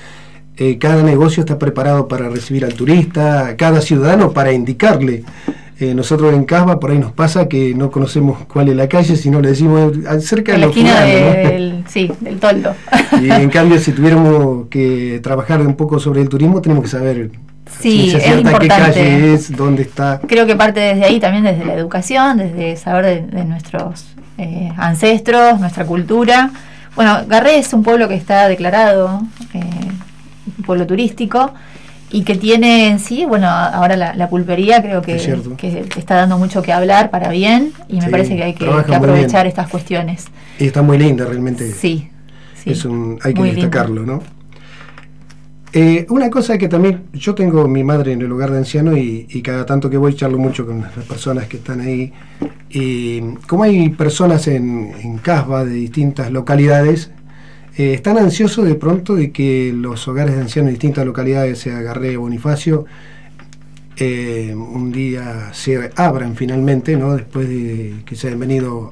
eh, 0.58 0.78
cada 0.78 1.02
negocio 1.04 1.42
está 1.42 1.58
preparado 1.58 2.08
para 2.08 2.30
recibir 2.30 2.66
al 2.66 2.74
turista, 2.74 3.56
cada 3.58 3.80
ciudadano 3.80 4.32
para 4.34 4.52
indicarle 4.52 5.24
eh, 5.80 5.94
nosotros 5.96 6.34
en 6.34 6.46
Casba 6.46 6.80
por 6.80 6.92
ahí 6.92 7.00
nos 7.00 7.12
pasa 7.12 7.48
que 7.48 7.74
no 7.74 7.90
conocemos 7.90 8.46
cuál 8.46 8.70
es 8.70 8.76
la 8.76 8.88
calle, 8.88 9.16
sino 9.16 9.42
le 9.42 9.50
decimos 9.50 9.94
cerca 10.20 10.54
de 10.54 10.58
la 10.60 10.66
esquina 10.68 11.02
del, 11.02 11.84
sí, 11.88 12.12
del 12.20 12.40
toldo. 12.40 12.76
Y 13.22 13.30
en 13.30 13.50
cambio, 13.50 13.80
si 13.80 13.92
tuviéramos 13.92 14.68
que 14.70 15.20
trabajar 15.24 15.62
un 15.62 15.76
poco 15.76 16.00
sobre 16.00 16.22
el 16.22 16.30
turismo, 16.30 16.62
tenemos 16.62 16.84
que 16.84 16.90
saber 16.90 17.32
sí, 17.80 18.12
es 18.16 18.28
importante. 18.28 18.60
qué 18.60 18.68
calle 18.68 19.34
es, 19.34 19.56
dónde 19.56 19.84
está. 19.84 20.20
Creo 20.28 20.46
que 20.46 20.56
parte 20.56 20.80
desde 20.80 21.06
ahí 21.06 21.20
también, 21.20 21.44
desde 21.44 21.66
la 21.66 21.74
educación, 21.74 22.38
desde 22.38 22.76
saber 22.76 23.28
de, 23.28 23.46
nuestros 23.46 24.06
eh, 24.38 24.72
ancestros, 24.78 25.60
nuestra 25.60 25.86
cultura. 25.86 26.52
Bueno, 26.96 27.22
Garré 27.28 27.58
es 27.58 27.74
un 27.74 27.84
pueblo 27.84 28.08
que 28.08 28.16
está 28.16 28.48
declarado, 28.48 29.22
eh, 29.54 29.60
un 30.58 30.64
pueblo 30.64 30.86
turístico 30.86 31.54
y 32.14 32.24
que 32.24 32.36
tiene 32.36 32.90
en 32.90 33.00
sí, 33.00 33.26
bueno, 33.26 33.50
ahora 33.50 33.98
la, 33.98 34.30
pulpería 34.30 34.84
creo 34.84 35.02
que, 35.02 35.16
está 35.98 36.16
dando 36.16 36.38
mucho 36.38 36.62
que 36.62 36.72
hablar 36.72 37.10
para 37.10 37.30
bien 37.30 37.74
y 37.90 38.00
me 38.00 38.08
parece 38.08 38.36
que 38.38 38.44
hay 38.44 38.54
que, 38.54 38.68
aprovechar 38.68 39.48
estas 39.48 39.68
cuestiones. 39.68 40.28
Y 40.60 40.68
está 40.68 40.84
muy 40.84 41.00
linda 41.00 41.26
realmente. 41.26 41.72
Sí, 41.72 42.10
sí 42.54 42.70
es 42.70 42.86
un, 42.86 43.18
hay 43.24 43.34
que 43.34 43.42
destacarlo, 43.42 44.06
¿no? 44.06 44.22
Eh, 45.76 46.06
una 46.10 46.30
cosa 46.30 46.56
que 46.60 46.68
también, 46.68 47.06
yo 47.14 47.34
tengo 47.34 47.68
mi 47.68 47.84
madre 47.84 48.12
en 48.12 48.22
el 48.22 48.32
hogar 48.32 48.52
de 48.52 48.60
ancianos 48.60 48.96
y, 48.96 49.42
cada 49.42 49.66
tanto 49.66 49.90
que 49.90 49.98
voy 49.98 50.14
charlo 50.14 50.38
mucho 50.38 50.68
con 50.68 50.82
las 50.82 50.92
personas 50.92 51.48
que 51.48 51.58
están 51.58 51.82
ahí. 51.82 52.14
Y 52.70 53.22
como 53.48 53.64
hay 53.64 53.90
personas 53.90 54.48
en, 54.48 54.94
en 55.02 55.18
Casba 55.18 55.66
de 55.66 55.74
distintas 55.74 56.32
localidades, 56.32 57.10
eh, 57.76 57.94
están 57.94 58.18
ansiosos 58.18 58.66
de 58.66 58.76
pronto 58.76 59.16
de 59.16 59.32
que 59.32 59.74
los 59.76 60.08
hogares 60.08 60.36
de 60.36 60.42
ancianos 60.42 60.70
en 60.70 60.76
distintas 60.76 61.06
localidades, 61.06 61.60
sea 61.60 61.82
Garré 61.82 62.18
Bonifacio, 62.18 62.86
eh, 63.98 64.54
un 64.56 64.92
día 64.92 65.50
se 65.54 65.92
abran 65.96 66.36
finalmente, 66.36 66.98
¿no? 66.98 67.16
después 67.16 67.48
de 67.48 67.96
que 68.06 68.16
se 68.16 68.28
hayan 68.28 68.40
venido 68.40 68.92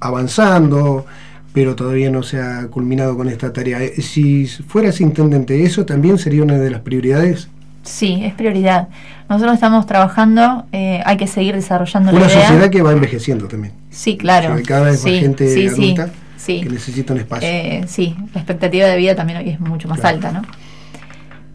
avanzando, 0.00 1.06
pero 1.52 1.76
todavía 1.76 2.10
no 2.10 2.22
se 2.22 2.40
ha 2.40 2.66
culminado 2.68 3.16
con 3.16 3.28
esta 3.28 3.52
tarea. 3.52 3.82
Eh, 3.82 4.00
si 4.02 4.46
fueras 4.46 5.00
intendente, 5.00 5.62
¿eso 5.62 5.84
también 5.84 6.18
sería 6.18 6.42
una 6.42 6.58
de 6.58 6.70
las 6.70 6.80
prioridades? 6.80 7.48
Sí, 7.82 8.20
es 8.24 8.34
prioridad. 8.34 8.88
Nosotros 9.28 9.54
estamos 9.54 9.86
trabajando, 9.86 10.66
eh, 10.72 11.00
hay 11.04 11.16
que 11.16 11.26
seguir 11.26 11.54
desarrollando 11.54 12.12
una 12.12 12.28
sociedad 12.28 12.70
que 12.70 12.82
va 12.82 12.92
envejeciendo 12.92 13.46
también. 13.46 13.72
Sí, 13.90 14.16
claro. 14.16 14.56
cada 14.66 14.90
vez 14.90 15.04
más 15.04 15.12
gente 15.12 15.68
adulta 15.68 16.10
que 16.46 16.68
necesita 16.68 17.12
un 17.12 17.20
espacio. 17.20 17.48
Eh, 17.48 17.84
sí, 17.86 18.16
la 18.32 18.40
expectativa 18.40 18.86
de 18.86 18.96
vida 18.96 19.14
también 19.14 19.38
hoy 19.38 19.50
es 19.50 19.60
mucho 19.60 19.88
más 19.88 20.04
alta, 20.04 20.32
¿no? 20.32 20.42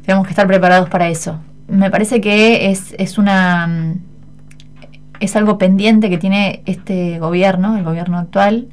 Tenemos 0.05 0.25
que 0.25 0.31
estar 0.31 0.47
preparados 0.47 0.89
para 0.89 1.09
eso. 1.09 1.39
Me 1.67 1.91
parece 1.91 2.19
que 2.19 2.71
es, 2.71 2.95
es 2.97 3.17
una 3.17 3.67
mm, 3.67 3.99
es 5.19 5.35
algo 5.35 5.57
pendiente 5.57 6.09
que 6.09 6.17
tiene 6.17 6.63
este 6.65 7.19
gobierno, 7.19 7.77
el 7.77 7.83
gobierno 7.83 8.17
actual, 8.17 8.69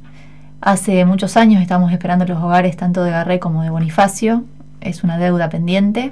Hace 0.59 1.05
muchos 1.05 1.37
años 1.37 1.61
estamos 1.61 1.91
esperando 1.91 2.25
los 2.25 2.41
hogares 2.41 2.75
tanto 2.75 3.03
de 3.03 3.11
Garré 3.11 3.39
como 3.39 3.61
de 3.61 3.69
Bonifacio, 3.69 4.43
es 4.81 5.03
una 5.03 5.17
deuda 5.19 5.49
pendiente. 5.49 6.11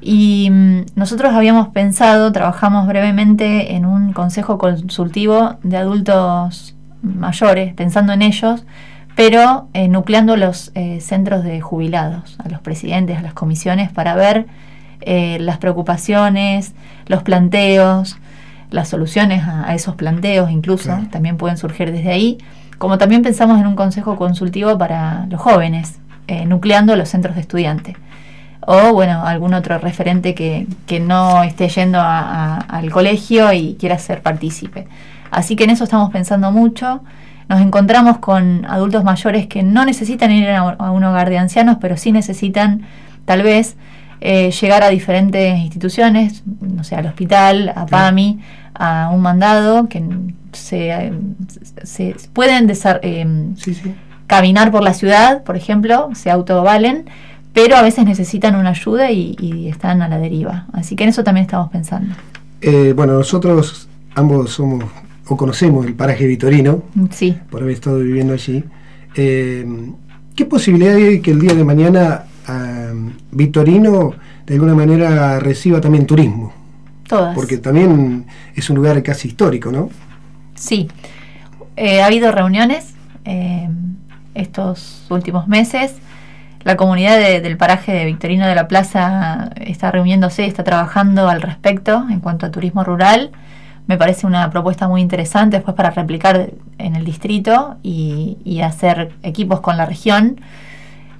Y 0.00 0.48
mm, 0.50 0.80
nosotros 0.96 1.32
habíamos 1.32 1.68
pensado, 1.68 2.32
trabajamos 2.32 2.88
brevemente 2.88 3.76
en 3.76 3.86
un 3.86 4.12
consejo 4.12 4.58
consultivo 4.58 5.58
de 5.62 5.76
adultos 5.76 6.74
mayores, 7.02 7.72
pensando 7.74 8.12
en 8.12 8.22
ellos, 8.22 8.64
pero 9.14 9.68
eh, 9.74 9.88
nucleando 9.88 10.36
los 10.36 10.72
eh, 10.74 11.00
centros 11.00 11.44
de 11.44 11.60
jubilados, 11.60 12.36
a 12.44 12.48
los 12.48 12.60
presidentes, 12.60 13.18
a 13.18 13.22
las 13.22 13.34
comisiones, 13.34 13.90
para 13.92 14.14
ver 14.14 14.46
eh, 15.00 15.38
las 15.40 15.58
preocupaciones, 15.58 16.74
los 17.06 17.22
planteos, 17.22 18.18
las 18.70 18.88
soluciones 18.88 19.42
a, 19.46 19.74
esos 19.74 19.96
planteos 19.96 20.50
incluso, 20.50 20.98
también 21.10 21.36
pueden 21.36 21.58
surgir 21.58 21.92
desde 21.92 22.10
ahí 22.10 22.38
como 22.78 22.98
también 22.98 23.22
pensamos 23.22 23.60
en 23.60 23.66
un 23.68 23.76
consejo 23.76 24.16
consultivo 24.16 24.76
para 24.76 25.26
los 25.26 25.40
jóvenes, 25.40 26.00
nucleando 26.46 26.96
los 26.96 27.10
centros 27.10 27.36
de 27.36 27.42
estudiantes. 27.42 27.94
O, 28.64 28.92
bueno, 28.92 29.24
algún 29.24 29.54
otro 29.54 29.78
referente 29.78 30.34
que, 30.34 30.66
no 31.00 31.44
esté 31.44 31.68
yendo 31.68 32.00
al 32.00 32.90
colegio 32.90 33.52
y 33.52 33.76
quiera 33.78 33.98
ser 33.98 34.20
partícipe. 34.20 34.88
Así 35.30 35.54
que 35.54 35.64
en 35.64 35.70
eso 35.70 35.84
estamos 35.84 36.10
pensando 36.10 36.50
mucho. 36.50 37.02
Nos 37.48 37.60
encontramos 37.60 38.18
con 38.18 38.64
adultos 38.66 39.04
mayores 39.04 39.46
que 39.46 39.62
no 39.62 39.84
necesitan 39.84 40.30
ir 40.30 40.48
a 40.50 40.90
un 40.90 41.04
hogar 41.04 41.28
de 41.28 41.38
ancianos, 41.38 41.78
pero 41.80 41.96
sí 41.96 42.12
necesitan, 42.12 42.82
tal 43.24 43.42
vez, 43.42 43.76
eh, 44.24 44.52
llegar 44.52 44.84
a 44.84 44.88
diferentes 44.88 45.58
instituciones, 45.58 46.44
no 46.60 46.84
sé, 46.84 46.94
al 46.94 47.06
hospital, 47.06 47.72
a 47.74 47.86
PAMI, 47.86 48.38
a 48.72 49.10
un 49.12 49.20
mandado, 49.20 49.88
que 49.88 50.00
se, 50.52 51.12
se 51.82 52.14
pueden 52.32 52.70
eh, 53.02 53.54
caminar 54.28 54.70
por 54.70 54.84
la 54.84 54.94
ciudad, 54.94 55.42
por 55.42 55.56
ejemplo, 55.56 56.10
se 56.14 56.30
autovalen, 56.30 57.06
pero 57.52 57.74
a 57.74 57.82
veces 57.82 58.04
necesitan 58.04 58.54
una 58.54 58.70
ayuda 58.70 59.10
y, 59.10 59.66
están 59.68 60.02
a 60.02 60.08
la 60.08 60.18
deriva. 60.18 60.66
Así 60.72 60.94
que 60.94 61.02
en 61.02 61.10
eso 61.10 61.24
también 61.24 61.46
estamos 61.46 61.70
pensando. 61.70 62.14
Eh, 62.60 62.92
bueno, 62.94 63.14
nosotros 63.14 63.88
ambos 64.14 64.52
somos 64.52 64.84
o 65.28 65.36
conocemos 65.36 65.86
el 65.86 65.94
paraje 65.94 66.26
Vitorino, 66.26 66.82
sí. 67.10 67.36
por 67.50 67.62
haber 67.62 67.74
estado 67.74 67.98
viviendo 67.98 68.32
allí. 68.32 68.64
Eh, 69.14 69.66
¿Qué 70.34 70.44
posibilidad 70.46 70.94
hay 70.94 71.20
que 71.20 71.30
el 71.30 71.40
día 71.40 71.54
de 71.54 71.64
mañana 71.64 72.24
Vitorino 73.30 74.14
de 74.46 74.54
alguna 74.54 74.74
manera 74.74 75.38
reciba 75.38 75.80
también 75.80 76.06
turismo? 76.06 76.52
Todas. 77.06 77.34
Porque 77.34 77.58
también 77.58 78.26
es 78.54 78.70
un 78.70 78.76
lugar 78.76 79.02
casi 79.02 79.28
histórico, 79.28 79.70
¿no? 79.70 79.90
Sí, 80.54 80.88
eh, 81.76 82.02
ha 82.02 82.06
habido 82.06 82.32
reuniones 82.32 82.94
eh, 83.24 83.68
estos 84.34 85.06
últimos 85.10 85.48
meses. 85.48 85.94
La 86.64 86.76
comunidad 86.76 87.18
del 87.18 87.56
paraje 87.56 87.92
de 87.92 88.04
Victorino 88.04 88.46
de 88.46 88.54
la 88.54 88.68
Plaza 88.68 89.50
está 89.56 89.90
reuniéndose, 89.90 90.46
está 90.46 90.62
trabajando 90.62 91.28
al 91.28 91.42
respecto 91.42 92.06
en 92.08 92.20
cuanto 92.20 92.46
a 92.46 92.50
turismo 92.50 92.84
rural. 92.84 93.32
Me 93.86 93.98
parece 93.98 94.26
una 94.26 94.48
propuesta 94.50 94.86
muy 94.88 95.00
interesante 95.00 95.56
después 95.56 95.74
para 95.76 95.90
replicar 95.90 96.50
en 96.78 96.96
el 96.96 97.04
distrito 97.04 97.76
y, 97.82 98.60
hacer 98.62 99.12
equipos 99.22 99.60
con 99.60 99.76
la 99.76 99.86
región, 99.86 100.40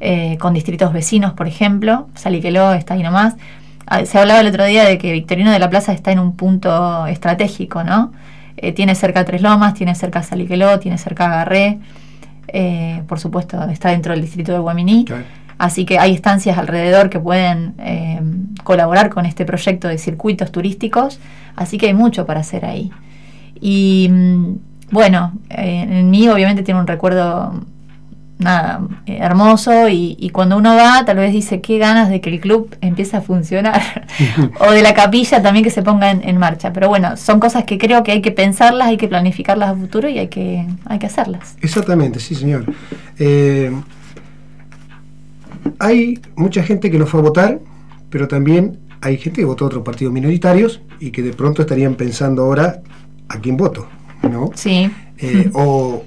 eh, 0.00 0.38
con 0.38 0.54
distritos 0.54 0.92
vecinos, 0.92 1.32
por 1.32 1.48
ejemplo. 1.48 2.08
Saliqueló 2.14 2.72
está 2.72 2.94
ahí 2.94 3.02
nomás. 3.02 3.34
Ah, 3.86 4.04
se 4.04 4.18
hablaba 4.18 4.40
el 4.40 4.46
otro 4.46 4.64
día 4.64 4.84
de 4.84 4.96
que 4.96 5.12
Victorino 5.12 5.50
de 5.50 5.58
la 5.58 5.68
Plaza 5.68 5.92
está 5.92 6.12
en 6.12 6.20
un 6.20 6.36
punto 6.36 7.06
estratégico, 7.06 7.82
¿no? 7.82 8.12
Eh, 8.56 8.72
tiene 8.72 8.94
cerca 8.94 9.24
Tres 9.24 9.42
Lomas, 9.42 9.74
tiene 9.74 9.94
cerca 9.96 10.22
Saliqueló, 10.22 10.78
tiene 10.78 10.98
cerca 10.98 11.28
Garré, 11.28 11.80
eh, 12.46 13.02
por 13.08 13.18
supuesto 13.18 13.60
está 13.70 13.90
dentro 13.90 14.12
del 14.12 14.22
distrito 14.22 14.52
de 14.52 14.58
Guaminí. 14.60 15.04
Así 15.58 15.84
que 15.84 15.98
hay 15.98 16.14
estancias 16.14 16.58
alrededor 16.58 17.10
que 17.10 17.18
pueden 17.18 17.74
colaborar 18.64 19.10
con 19.10 19.26
este 19.26 19.44
proyecto 19.44 19.88
de 19.88 19.98
circuitos 19.98 20.50
turísticos, 20.52 21.20
así 21.56 21.78
que 21.78 21.86
hay 21.86 21.94
mucho 21.94 22.26
para 22.26 22.40
hacer 22.40 22.64
ahí. 22.64 22.90
Y 23.60 24.08
mm, 24.10 24.54
bueno, 24.90 25.32
en 25.48 26.10
mí 26.10 26.28
obviamente 26.28 26.62
tiene 26.62 26.80
un 26.80 26.86
recuerdo 26.86 27.64
nada, 28.42 28.80
eh, 29.06 29.18
hermoso 29.20 29.88
y, 29.88 30.30
cuando 30.32 30.56
uno 30.56 30.74
va 30.74 31.04
tal 31.04 31.16
vez 31.16 31.32
dice 31.32 31.60
qué 31.60 31.78
ganas 31.78 32.08
de 32.08 32.20
que 32.20 32.30
el 32.30 32.40
club 32.40 32.74
empiece 32.80 33.16
a 33.16 33.20
funcionar 33.20 34.06
o 34.60 34.72
de 34.72 34.82
la 34.82 34.94
capilla 34.94 35.42
también 35.42 35.64
que 35.64 35.70
se 35.70 35.82
ponga 35.82 36.10
en, 36.10 36.36
marcha. 36.38 36.72
Pero 36.72 36.88
bueno, 36.88 37.16
son 37.16 37.40
cosas 37.40 37.64
que 37.64 37.78
creo 37.78 38.02
que 38.02 38.12
hay 38.12 38.22
que 38.22 38.32
pensarlas, 38.32 38.88
hay 38.88 38.96
que 38.96 39.08
planificarlas 39.08 39.70
a 39.70 39.74
futuro 39.74 40.08
y 40.08 40.18
hay 40.18 40.28
que, 40.28 40.66
hay 40.86 40.98
que 40.98 41.06
hacerlas. 41.06 41.56
Exactamente, 41.60 42.20
sí 42.20 42.34
señor. 42.34 42.64
Eh, 43.18 43.72
hay 45.78 46.20
mucha 46.36 46.62
gente 46.62 46.90
que 46.90 46.98
no 46.98 47.06
fue 47.06 47.20
a 47.20 47.22
votar, 47.22 47.60
pero 48.10 48.28
también 48.28 48.78
hay 49.02 49.18
gente 49.18 49.42
que 49.42 49.44
votó 49.44 49.64
a 49.64 49.66
otros 49.66 49.82
partidos 49.82 50.14
minoritarios 50.14 50.80
y 50.98 51.10
que 51.10 51.22
de 51.22 51.32
pronto 51.32 51.62
estarían 51.62 51.96
pensando 51.96 52.42
ahora 52.42 52.82
a 53.28 53.38
quién 53.38 53.58
voto, 53.58 53.86
¿no? 54.22 54.50
Sí. 54.54 54.90
Eh, 55.18 55.50
o 55.52 56.04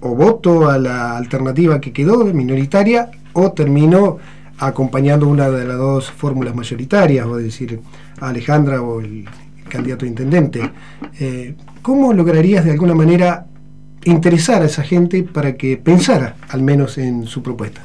o 0.00 0.14
voto 0.14 0.68
a 0.68 0.78
la 0.78 1.16
alternativa 1.16 1.80
que 1.80 1.92
quedó 1.92 2.24
minoritaria 2.24 3.10
o 3.32 3.52
termino 3.52 4.18
acompañando 4.58 5.28
una 5.28 5.48
de 5.50 5.64
las 5.64 5.78
dos 5.78 6.10
fórmulas 6.10 6.54
mayoritarias, 6.54 7.26
o 7.26 7.36
decir, 7.36 7.80
a 8.20 8.28
Alejandra 8.28 8.82
o 8.82 9.00
el 9.00 9.24
candidato 9.68 10.04
a 10.04 10.08
intendente. 10.08 10.70
Eh, 11.20 11.54
¿Cómo 11.82 12.12
lograrías 12.12 12.64
de 12.64 12.72
alguna 12.72 12.94
manera 12.94 13.46
interesar 14.04 14.62
a 14.62 14.66
esa 14.66 14.82
gente 14.82 15.22
para 15.22 15.56
que 15.56 15.76
pensara 15.76 16.36
al 16.48 16.62
menos 16.62 16.98
en 16.98 17.26
su 17.26 17.42
propuesta? 17.42 17.82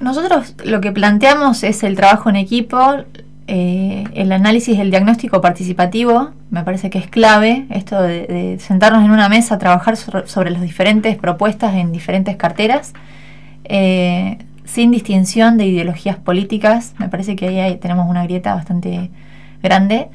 Nosotros 0.00 0.54
lo 0.64 0.80
que 0.80 0.92
planteamos 0.92 1.64
es 1.64 1.82
el 1.82 1.96
trabajo 1.96 2.30
en 2.30 2.36
equipo, 2.36 2.78
eh, 3.48 4.04
el 4.14 4.30
análisis 4.30 4.76
del 4.76 4.90
diagnóstico 4.90 5.40
participativo 5.40 6.32
me 6.50 6.62
parece 6.64 6.90
que 6.90 6.98
es 6.98 7.08
clave 7.08 7.66
esto 7.70 8.02
de, 8.02 8.58
sentarnos 8.60 9.04
en 9.04 9.10
una 9.10 9.28
mesa 9.28 9.58
trabajar 9.58 9.96
sobre, 9.96 10.50
las 10.50 10.60
diferentes 10.60 11.16
propuestas 11.16 11.74
en 11.74 11.90
diferentes 11.90 12.36
carteras 12.36 12.92
eh, 13.64 14.38
sin 14.64 14.90
distinción 14.90 15.56
de 15.56 15.66
ideologías 15.66 16.16
políticas. 16.16 16.94
Me 16.98 17.08
parece 17.08 17.36
que 17.36 17.60
ahí 17.60 17.76
tenemos 17.76 18.08
una 18.08 18.22
grieta 18.24 18.54
bastante 18.54 19.10
grande 19.62 20.08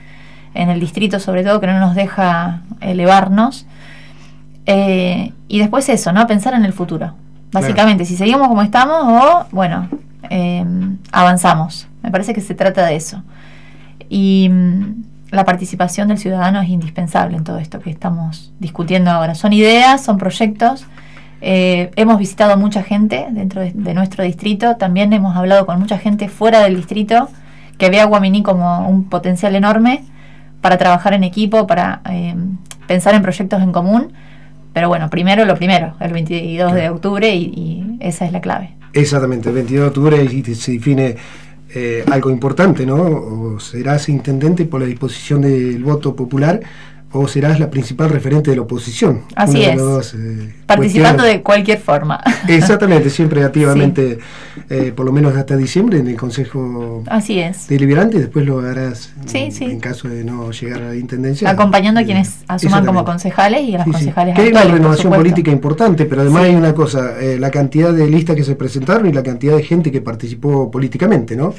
en 0.54 0.70
el 0.70 0.80
distrito 0.80 1.20
sobre 1.20 1.44
todo 1.44 1.60
que 1.60 1.68
no 1.68 1.80
nos 1.80 1.96
deja 1.96 2.62
elevarnos. 2.82 3.66
Eh, 4.66 5.34
y 5.48 5.60
después 5.60 5.90
eso 5.90 6.14
no 6.14 6.26
pensar 6.26 6.54
en 6.54 6.66
el 6.66 6.72
futuro 6.72 7.16
básicamente 7.54 8.04
si 8.06 8.18
seguimos 8.18 8.48
como 8.48 8.62
estamos 8.62 8.98
o 9.04 9.46
bueno 9.52 9.88
avanzamos 11.12 11.88
me 12.04 12.12
parece 12.12 12.34
que 12.34 12.42
se 12.42 12.54
trata 12.54 12.86
de 12.86 12.96
eso. 12.96 13.24
Y 14.10 14.50
mm, 14.52 15.04
la 15.32 15.46
participación 15.46 16.10
del 16.10 16.20
ciudadano 16.20 16.62
es 16.62 16.70
indispensable 16.70 17.38
en 17.38 17.44
todo 17.44 17.58
esto 17.58 17.80
que 17.80 17.90
estamos 17.90 18.54
discutiendo 18.60 19.10
ahora. 19.10 19.34
Son 19.34 19.54
ideas, 19.54 20.04
son 20.04 20.18
proyectos. 20.18 20.86
Eh, 21.42 21.92
hemos 21.96 22.20
visitado 22.20 22.56
mucha 22.58 22.84
gente 22.84 23.26
dentro 23.32 23.62
de, 23.62 23.94
nuestro 23.94 24.24
distrito, 24.24 24.78
también 24.78 25.12
hemos 25.12 25.36
hablado 25.36 25.66
con 25.66 25.78
mucha 25.80 25.98
gente 25.98 26.30
fuera 26.30 26.62
del 26.62 26.78
distrito 26.78 27.28
que 27.78 27.90
ve 27.90 28.00
a 28.00 28.06
Guaminí 28.06 28.44
como 28.44 28.88
un 28.88 29.10
potencial 29.10 29.56
enorme 29.56 30.06
para 30.62 30.78
trabajar 30.78 31.14
en 31.14 31.26
equipo, 31.26 31.68
para 31.68 32.02
eh, 32.10 32.36
pensar 32.88 33.16
en 33.16 33.22
proyectos 33.22 33.62
en 33.62 33.72
común. 33.72 34.14
Pero 34.74 34.88
bueno, 34.90 35.10
primero 35.10 35.46
lo 35.46 35.56
primero, 35.56 35.96
el 36.00 36.12
22 36.12 36.74
de 36.74 36.90
octubre 36.90 37.36
y, 37.36 37.98
esa 38.00 38.26
es 38.26 38.32
la 38.32 38.42
clave. 38.42 38.76
Exactamente, 38.94 39.50
el 39.50 39.56
22 39.56 39.84
de 39.84 39.88
octubre 39.88 40.24
y 40.24 40.56
se 40.56 40.74
define 40.74 41.16
eh, 41.74 42.04
algo 42.12 42.30
importante, 42.30 42.86
¿no? 42.86 42.96
O 42.96 43.60
serás 43.60 44.10
intendente 44.10 44.66
por 44.66 44.82
la 44.82 44.88
disposición 44.88 45.42
del 45.42 45.84
voto 45.84 46.16
popular 46.16 46.60
o 47.14 47.28
serás 47.28 47.60
la 47.60 47.70
principal 47.70 48.10
referente 48.10 48.50
de 48.50 48.58
la 48.58 48.64
oposición. 48.64 49.22
Así 49.36 49.64
es. 49.64 49.80
Eh, 50.16 50.54
Participando 50.66 51.24
de 51.24 51.42
cualquier 51.42 51.80
forma. 51.80 52.20
Exactamente, 52.48 53.10
siempre 53.10 53.44
activamente, 53.44 54.18
eh, 54.70 54.92
por 54.96 55.06
lo 55.06 55.12
menos 55.12 55.36
hasta 55.36 55.56
diciembre, 55.56 56.00
en 56.00 56.08
el 56.08 56.16
Consejo 56.16 57.04
Así 57.08 57.40
es. 57.40 57.68
Deliberante 57.68 58.18
y 58.18 58.22
después 58.22 58.46
lo 58.46 58.60
harás 58.60 59.14
en, 59.34 59.80
caso 59.80 60.08
de 60.08 60.24
no 60.24 60.52
llegar 60.52 60.82
a 60.82 60.90
la 60.90 60.96
Intendencia. 60.96 61.50
Acompañando 61.50 62.00
a 62.00 62.04
quienes 62.04 62.40
asuman 62.48 62.86
como 62.86 63.06
concejales 63.06 63.62
y 63.62 63.76
a 63.76 63.80
las 63.80 63.88
concejales 63.88 64.36
Que 64.36 64.42
hay 64.42 64.50
una 64.50 64.64
renovación 64.64 65.14
política 65.14 65.52
importante, 65.52 66.06
pero 66.06 66.22
además 66.22 66.44
hay 66.44 66.56
una 66.56 66.74
cosa, 66.74 67.20
eh, 67.22 67.38
la 67.40 67.52
cantidad 67.52 67.94
de 67.94 68.08
listas 68.08 68.36
que 68.36 68.44
se 68.44 68.56
presentaron 68.56 69.08
y 69.08 69.14
la 69.14 69.24
cantidad 69.24 69.56
de 69.56 69.64
gente 69.64 69.92
que 69.92 70.02
participó 70.02 70.72
políticamente, 70.72 71.36
¿no? 71.36 71.54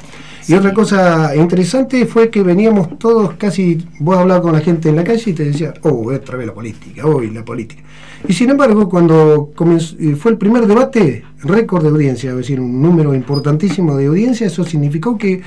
Y 0.47 0.53
otra 0.53 0.73
cosa 0.73 1.35
interesante 1.35 2.05
fue 2.05 2.29
que 2.29 2.43
veníamos 2.43 2.99
todos 2.99 3.33
casi, 3.35 3.83
vos 3.99 4.17
hablabas 4.17 4.43
con 4.43 4.53
la 4.53 4.59
gente 4.59 4.89
en 4.89 4.95
la 4.95 5.03
calle 5.03 5.31
y 5.31 5.33
te 5.33 5.44
decía, 5.47 5.73
oh, 5.81 6.11
otra 6.13 6.37
vez 6.37 6.47
la 6.47 6.53
política, 6.53 7.05
hoy 7.05 7.29
la 7.31 7.43
política. 7.43 7.81
Y 8.27 8.33
sin 8.33 8.49
embargo, 8.49 8.89
cuando 8.89 9.51
comenzó, 9.55 9.95
eh, 9.99 10.15
fue 10.15 10.31
el 10.31 10.37
primer 10.37 10.65
debate, 10.67 11.23
récord 11.41 11.83
de 11.83 11.89
audiencia, 11.89 12.31
es 12.31 12.37
decir, 12.37 12.59
un 12.59 12.81
número 12.81 13.13
importantísimo 13.13 13.95
de 13.95 14.07
audiencia, 14.07 14.47
eso 14.47 14.63
significó 14.63 15.17
que 15.17 15.41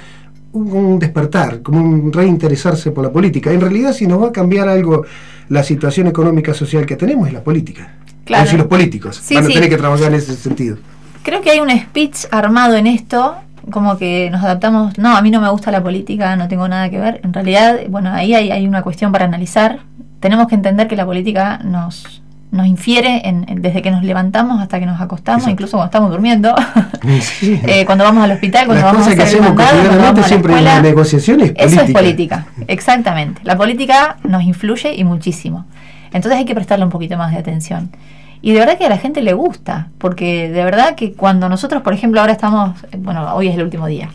hubo 0.52 0.78
un 0.78 0.99
despertar, 0.99 1.62
como 1.62 1.81
un 1.81 2.12
reinteresarse 2.12 2.90
por 2.90 3.05
la 3.05 3.12
política. 3.12 3.52
En 3.52 3.61
realidad, 3.61 3.93
si 3.93 4.07
nos 4.07 4.23
va 4.23 4.28
a 4.28 4.33
cambiar 4.33 4.69
algo 4.69 5.05
la 5.49 5.62
situación 5.62 6.07
económica 6.07 6.55
social 6.55 6.87
que 6.87 6.97
tenemos, 6.97 7.28
es 7.28 7.35
la 7.35 7.43
política. 7.43 7.97
Claro. 8.25 8.45
Es 8.45 8.49
decir, 8.49 8.59
los 8.59 8.69
políticos 8.69 9.23
van 9.33 9.45
a 9.45 9.49
tener 9.49 9.69
que 9.69 9.76
trabajar 9.76 10.09
en 10.09 10.14
ese 10.14 10.35
sentido. 10.37 10.76
Creo 11.23 11.40
que 11.43 11.50
hay 11.50 11.61
un 11.61 11.71
speech 11.71 12.26
armado 12.31 12.76
en 12.76 12.87
esto 12.87 13.37
como 13.71 13.97
que 13.99 14.31
nos 14.31 14.43
adaptamos, 14.43 14.99
no, 14.99 15.17
a 15.17 15.23
mí 15.23 15.31
no 15.31 15.41
me 15.41 15.49
gusta 15.50 15.71
la 15.71 15.83
política, 15.83 16.37
no 16.37 16.49
tengo 16.49 16.69
nada 16.69 16.91
que 16.91 16.99
ver. 16.99 17.21
En 17.25 17.33
realidad, 17.33 17.79
bueno, 17.88 18.12
ahí 18.12 18.35
hay, 18.35 18.50
hay 18.50 18.67
una 18.67 18.83
cuestión 18.83 19.12
para 19.12 19.25
analizar. 19.25 19.81
Tenemos 20.21 20.49
que 20.49 20.55
entender 20.55 20.88
que 20.88 20.97
la 20.97 21.07
política 21.07 21.59
nos, 21.65 22.23
nos 22.50 22.67
infiere 22.67 23.29
en, 23.29 23.45
desde 23.61 23.83
que 23.83 23.91
nos 23.91 24.03
levantamos 24.03 24.61
hasta 24.61 24.81
que 24.81 24.87
nos 24.87 25.00
acostamos, 25.00 25.49
incluso 25.49 25.77
cuando 25.77 25.87
estamos 25.87 26.11
durmiendo, 26.11 26.55
eh, 27.43 27.85
cuando 27.85 28.05
vamos 28.05 28.25
al 28.25 28.33
hospital, 28.33 28.67
cuando 28.67 28.85
vamos 28.85 29.07
a 29.07 29.11
hacer 29.11 29.37
el 29.37 29.43
mandado, 29.43 30.23
siempre 30.23 30.57
en 30.57 30.65
las 30.65 30.83
negociaciones. 30.83 31.53
Eso 31.57 31.83
es 31.83 31.91
política, 31.91 32.47
exactamente. 32.67 33.41
La 33.45 33.57
política 33.57 34.17
nos 34.25 34.43
influye 34.45 34.95
y 34.95 35.05
muchísimo. 35.05 35.67
Entonces 36.12 36.38
hay 36.38 36.47
que 36.47 36.55
prestarle 36.55 36.85
un 36.85 36.91
poquito 36.91 37.19
más 37.19 37.33
de 37.33 37.38
atención. 37.38 37.91
Y 38.40 38.52
de 38.52 38.61
verdad 38.61 38.78
que 38.78 38.87
a 38.87 38.88
la 38.88 38.99
gente 38.99 39.21
le 39.23 39.33
gusta, 39.33 39.88
porque 39.99 40.49
de 40.49 40.64
verdad 40.64 40.95
que 40.95 41.12
cuando 41.12 41.49
nosotros, 41.49 41.83
por 41.83 41.92
ejemplo, 41.92 42.21
ahora 42.21 42.33
estamos, 42.33 42.78
bueno, 42.99 43.35
hoy 43.35 43.49
es 43.49 43.54
el 43.57 43.62
último 43.62 43.87
día, 43.87 44.11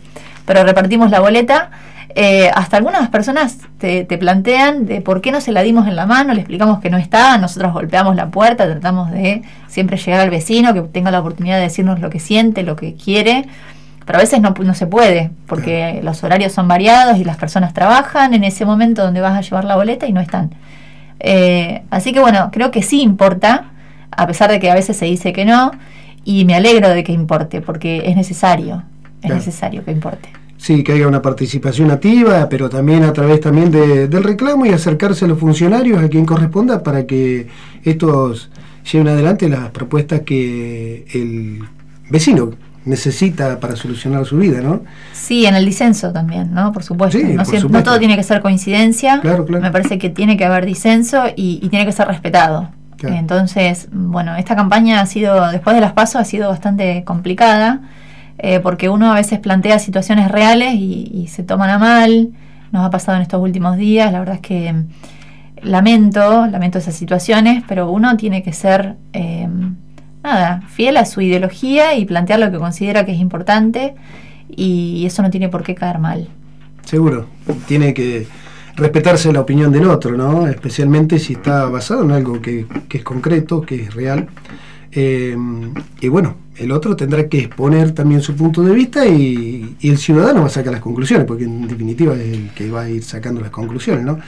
pero 0.46 0.64
repartimos 0.64 1.10
la 1.10 1.20
boleta, 1.20 1.70
eh, 2.16 2.48
hasta 2.54 2.76
algunas 2.76 3.08
personas 3.08 3.58
te, 3.78 4.04
plantean 4.04 4.86
de 4.86 5.00
por 5.00 5.20
qué 5.20 5.32
no 5.32 5.40
se 5.40 5.50
la 5.50 5.62
dimos 5.62 5.88
en 5.88 5.96
la 5.96 6.06
mano, 6.06 6.32
le 6.32 6.40
explicamos 6.40 6.78
que 6.78 6.88
no 6.88 6.96
está, 6.96 7.36
nosotros 7.38 7.72
golpeamos 7.72 8.14
la 8.14 8.28
puerta, 8.28 8.66
tratamos 8.66 9.10
de 9.10 9.42
siempre 9.66 9.96
llegar 9.96 10.20
al 10.20 10.30
vecino, 10.30 10.72
que 10.72 10.82
tenga 10.82 11.10
la 11.10 11.20
oportunidad 11.20 11.56
de 11.56 11.62
decirnos 11.62 12.00
lo 12.00 12.10
que 12.10 12.20
siente, 12.20 12.62
lo 12.62 12.76
que 12.76 12.94
quiere, 12.94 13.46
pero 14.06 14.18
a 14.18 14.22
veces 14.22 14.40
no, 14.40 14.54
no 14.56 14.74
se 14.74 14.86
puede, 14.86 15.32
porque 15.46 16.00
los 16.04 16.22
horarios 16.22 16.52
son 16.52 16.68
variados 16.68 17.18
y 17.18 17.24
las 17.24 17.36
personas 17.36 17.74
trabajan 17.74 18.32
en 18.32 18.44
ese 18.44 18.64
momento 18.64 19.02
donde 19.02 19.20
vas 19.20 19.36
a 19.36 19.40
llevar 19.40 19.64
la 19.64 19.76
boleta 19.76 20.06
y 20.06 20.12
no 20.12 20.20
están. 20.20 20.54
Eh, 21.18 21.82
así 21.90 22.12
que 22.12 22.20
bueno, 22.20 22.50
creo 22.52 22.70
que 22.70 22.82
sí 22.82 23.02
importa, 23.02 23.72
a 24.16 24.26
pesar 24.26 24.50
de 24.50 24.60
que 24.60 24.70
a 24.70 24.74
veces 24.74 24.96
se 24.96 25.06
dice 25.06 25.32
que 25.32 25.44
no, 25.44 25.72
y 26.24 26.44
me 26.44 26.54
alegro 26.54 26.88
de 26.88 27.04
que 27.04 27.12
importe, 27.12 27.60
porque 27.60 28.02
es 28.06 28.16
necesario, 28.16 28.82
es 29.22 29.30
necesario 29.30 29.84
que 29.84 29.92
importe. 29.92 30.28
Sí, 30.56 30.82
que 30.82 30.92
haya 30.92 31.06
una 31.06 31.20
participación 31.20 31.90
activa, 31.90 32.48
pero 32.48 32.70
también 32.70 33.02
a 33.04 33.12
través 33.12 33.40
también 33.40 33.70
del 33.70 34.22
reclamo 34.22 34.64
y 34.64 34.70
acercarse 34.70 35.26
a 35.26 35.28
los 35.28 35.38
funcionarios, 35.38 36.02
a 36.02 36.08
quien 36.08 36.24
corresponda, 36.24 36.82
para 36.82 37.06
que 37.06 37.48
estos 37.82 38.50
lleven 38.90 39.08
adelante 39.08 39.48
las 39.48 39.70
propuestas 39.70 40.20
que 40.20 41.04
el 41.12 41.60
vecino 42.08 42.52
necesita 42.84 43.60
para 43.60 43.76
solucionar 43.76 44.24
su 44.26 44.36
vida, 44.36 44.60
¿no? 44.60 44.82
Sí, 45.12 45.46
en 45.46 45.54
el 45.54 45.64
disenso 45.64 46.12
también, 46.12 46.52
¿no? 46.52 46.72
Por 46.72 46.82
supuesto. 46.82 47.18
no, 47.68 47.82
todo 47.82 47.98
tiene 47.98 48.16
que 48.16 48.22
ser 48.22 48.40
coincidencia. 48.40 49.20
Claro, 49.20 49.44
claro. 49.46 49.62
Me 49.62 49.70
parece 49.70 49.98
que 49.98 50.10
tiene 50.10 50.36
que 50.36 50.44
haber 50.44 50.66
disenso 50.66 51.24
y, 51.34 51.60
y 51.62 51.68
tiene 51.68 51.86
que 51.86 51.92
ser 51.92 52.08
respetado. 52.08 52.68
Entonces, 53.02 53.88
bueno, 53.92 54.36
esta 54.36 54.56
campaña 54.56 55.00
ha 55.00 55.06
sido, 55.06 55.50
después 55.50 55.74
de 55.74 55.80
las 55.80 55.92
pasos, 55.92 56.16
ha 56.16 56.24
sido 56.24 56.48
bastante 56.48 57.04
complicada, 57.04 57.82
eh, 58.38 58.60
porque 58.60 58.88
uno 58.88 59.10
a 59.10 59.14
veces 59.14 59.38
plantea 59.38 59.78
situaciones 59.78 60.30
reales 60.30 60.74
y, 60.74 61.26
se 61.28 61.42
toman 61.42 61.70
a 61.70 61.78
mal. 61.78 62.30
Nos 62.72 62.84
ha 62.84 62.90
pasado 62.90 63.16
en 63.16 63.22
estos 63.22 63.40
últimos 63.40 63.76
días, 63.76 64.10
la 64.12 64.18
verdad 64.18 64.36
es 64.36 64.40
que 64.40 64.72
mm, 64.72 64.86
lamento, 65.62 66.46
lamento 66.46 66.78
esas 66.78 66.94
situaciones, 66.94 67.62
pero 67.68 67.90
uno 67.90 68.16
tiene 68.16 68.42
que 68.42 68.52
ser, 68.52 68.96
eh, 69.12 69.48
nada, 70.22 70.62
fiel 70.68 70.96
a 70.96 71.04
su 71.04 71.20
ideología 71.20 71.94
y 71.94 72.04
plantear 72.04 72.40
lo 72.40 72.50
que 72.50 72.58
considera 72.58 73.04
que 73.04 73.12
es 73.12 73.20
importante 73.20 73.94
y 74.48 75.04
eso 75.06 75.22
no 75.22 75.30
tiene 75.30 75.48
por 75.48 75.62
qué 75.62 75.74
caer 75.74 75.98
mal. 75.98 76.28
Seguro, 76.84 77.26
tiene 77.66 77.94
que 77.94 78.26
respetarse 78.76 79.32
la 79.32 79.40
opinión 79.40 79.72
del 79.72 79.86
otro, 79.86 80.16
¿no? 80.16 80.46
Especialmente 80.46 81.18
si 81.18 81.34
está 81.34 81.66
basado 81.66 82.02
en 82.04 82.10
algo 82.10 82.40
que, 82.40 82.66
es 82.90 83.04
concreto, 83.04 83.60
que 83.62 83.82
es 83.82 83.94
real. 83.94 84.28
Eh, 84.92 85.36
y 86.00 86.08
bueno, 86.08 86.36
el 86.56 86.70
otro 86.72 86.96
tendrá 86.96 87.28
que 87.28 87.40
exponer 87.40 87.92
también 87.92 88.20
su 88.20 88.34
punto 88.34 88.62
de 88.62 88.72
vista 88.72 89.06
y, 89.06 89.76
el 89.82 89.98
ciudadano 89.98 90.40
va 90.40 90.46
a 90.46 90.50
sacar 90.50 90.72
las 90.72 90.82
conclusiones, 90.82 91.26
porque 91.26 91.44
en 91.44 91.66
definitiva 91.66 92.14
es 92.14 92.32
el 92.32 92.50
que 92.50 92.70
va 92.70 92.82
a 92.82 92.90
ir 92.90 93.02
sacando 93.02 93.40
las 93.40 93.50
conclusiones, 93.50 94.04
¿no? 94.04 94.18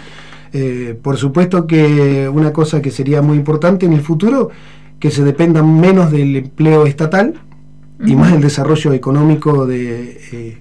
Eh, 0.53 0.99
por 1.01 1.17
supuesto 1.17 1.67
que 1.67 2.29
una 2.29 2.53
cosa 2.53 2.81
que 2.81 2.91
sería 2.91 3.21
muy 3.23 3.37
importante 3.37 3.85
en 3.87 3.93
el 3.93 4.01
futuro, 4.01 4.51
que 4.99 5.11
se 5.11 5.23
dependa 5.25 5.63
menos 5.63 6.11
del 6.11 6.37
empleo 6.37 6.87
estatal 6.87 7.35
y 8.05 8.15
más 8.15 8.33
del 8.33 8.43
desarrollo 8.43 8.93
económico 8.93 9.67
de, 9.67 10.21
eh, 10.33 10.59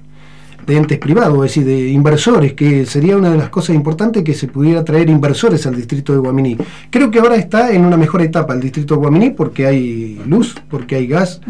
de 0.66 0.78
entes 0.78 0.98
privados, 0.98 1.38
es 1.38 1.42
decir, 1.52 1.66
de 1.66 1.90
inversores, 1.90 2.54
que 2.54 2.86
sería 2.86 3.18
una 3.18 3.30
de 3.32 3.38
las 3.38 3.50
cosas 3.50 3.76
importantes 3.76 4.24
que 4.24 4.34
se 4.34 4.48
pudiera 4.48 4.84
traer 4.84 5.10
inversores 5.10 5.66
al 5.68 5.76
distrito 5.76 6.14
de 6.14 6.20
Guaminí. 6.20 6.58
Creo 6.90 7.12
que 7.12 7.20
ahora 7.20 7.36
está 7.36 7.72
en 7.72 7.86
una 7.86 7.98
mejor 7.98 8.22
etapa 8.22 8.54
el 8.54 8.62
distrito 8.62 8.96
de 8.96 9.00
Guaminí 9.00 9.30
porque 9.32 9.68
hay 9.68 10.22
luz, 10.28 10.56
porque 10.70 10.96
hay 10.96 11.08
gas, 11.08 11.42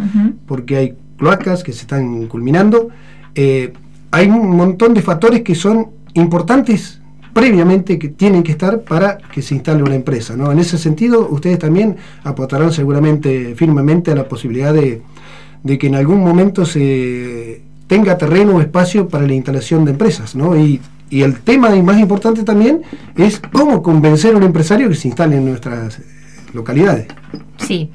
porque 0.46 0.78
hay 0.78 0.94
cloacas 1.18 1.64
que 1.64 1.72
se 1.72 1.82
están 1.82 2.28
culminando. 2.28 2.90
Eh, 3.36 3.74
hay 4.12 4.28
un 4.28 4.56
montón 4.56 4.94
de 4.94 5.02
factores 5.02 5.42
que 5.42 5.56
son 5.56 5.88
importantes 6.14 7.02
previamente 7.34 8.00
que 8.00 8.08
tienen 8.08 8.44
que 8.44 8.54
estar 8.54 8.82
para 8.82 9.18
que 9.18 9.42
se 9.42 9.56
instale 9.56 9.84
una 9.84 9.96
empresa. 9.96 10.38
¿no? 10.38 10.52
En 10.52 10.60
ese 10.60 10.78
sentido, 10.78 11.28
ustedes 11.30 11.60
también 11.60 11.98
aportarán 12.24 12.72
seguramente 12.72 13.56
firmemente 13.56 14.12
a 14.12 14.16
la 14.16 14.28
posibilidad 14.28 14.74
de, 14.74 15.02
de 15.64 15.78
que 15.78 15.88
en 15.88 15.96
algún 15.96 16.22
momento 16.22 16.66
se 16.66 17.55
tenga 17.88 18.18
terreno 18.18 18.56
o 18.56 18.62
espacio 18.62 19.08
para 19.08 19.26
la 19.26 19.34
instalación 19.34 19.86
de 19.86 19.92
empresas, 19.92 20.36
¿no? 20.36 20.58
Y, 20.58 20.82
el 21.12 21.40
tema 21.40 21.70
más 21.70 21.98
importante 22.00 22.44
también 22.44 22.82
es 23.16 23.40
cómo 23.40 23.82
convencer 23.82 24.34
a 24.34 24.38
un 24.38 24.44
empresario 24.44 24.90
que 24.90 24.96
se 24.96 25.08
instale 25.08 25.38
en 25.38 25.46
nuestras 25.46 26.02
localidades. 26.52 27.08
Sí, 27.58 27.90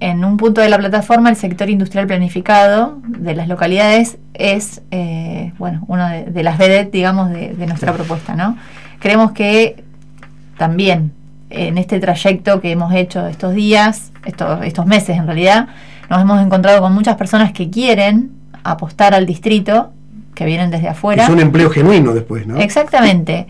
en 0.00 0.24
un 0.24 0.38
punto 0.38 0.62
de 0.62 0.70
la 0.70 0.78
plataforma 0.78 1.28
el 1.28 1.36
sector 1.36 1.68
industrial 1.68 2.06
planificado 2.06 3.00
de 3.06 3.34
las 3.34 3.48
localidades 3.48 4.16
es, 4.32 4.80
eh, 4.92 5.52
bueno, 5.58 5.84
una 5.88 6.12
de, 6.12 6.42
las 6.42 6.56
vedettes, 6.56 6.92
digamos, 6.92 7.28
de, 7.30 7.66
nuestra 7.66 7.92
propuesta, 7.92 8.34
¿no? 8.34 8.56
Creemos 8.98 9.32
que 9.32 9.84
también 10.56 11.12
en 11.50 11.76
este 11.76 12.00
trayecto 12.00 12.62
que 12.62 12.70
hemos 12.70 12.94
hecho 12.94 13.26
estos 13.26 13.52
días, 13.52 14.12
estos, 14.24 14.64
estos 14.64 14.86
meses 14.86 15.18
en 15.18 15.26
realidad, 15.26 15.68
nos 16.08 16.22
hemos 16.22 16.40
encontrado 16.40 16.80
con 16.80 16.94
muchas 16.94 17.16
personas 17.16 17.52
que 17.52 17.68
quieren 17.68 18.37
apostar 18.70 19.14
al 19.14 19.26
distrito, 19.26 19.92
que 20.34 20.44
vienen 20.44 20.70
desde 20.70 20.88
afuera. 20.88 21.24
Es 21.24 21.30
un 21.30 21.40
empleo 21.40 21.68
genuino 21.68 22.14
después, 22.14 22.46
¿no? 22.46 22.58
Exactamente. 22.58 23.46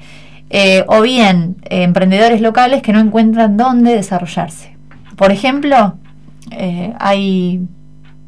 Eh, 0.51 0.85
o 0.87 1.03
bien 1.03 1.57
eh, 1.65 1.83
emprendedores 1.83 2.41
locales 2.41 2.81
que 2.81 2.93
no 2.93 3.01
encuentran 3.01 3.57
dónde 3.59 3.95
desarrollarse. 3.95 4.75
Por 5.17 5.31
ejemplo, 5.31 5.97
eh, 6.51 6.95
hay 6.99 7.61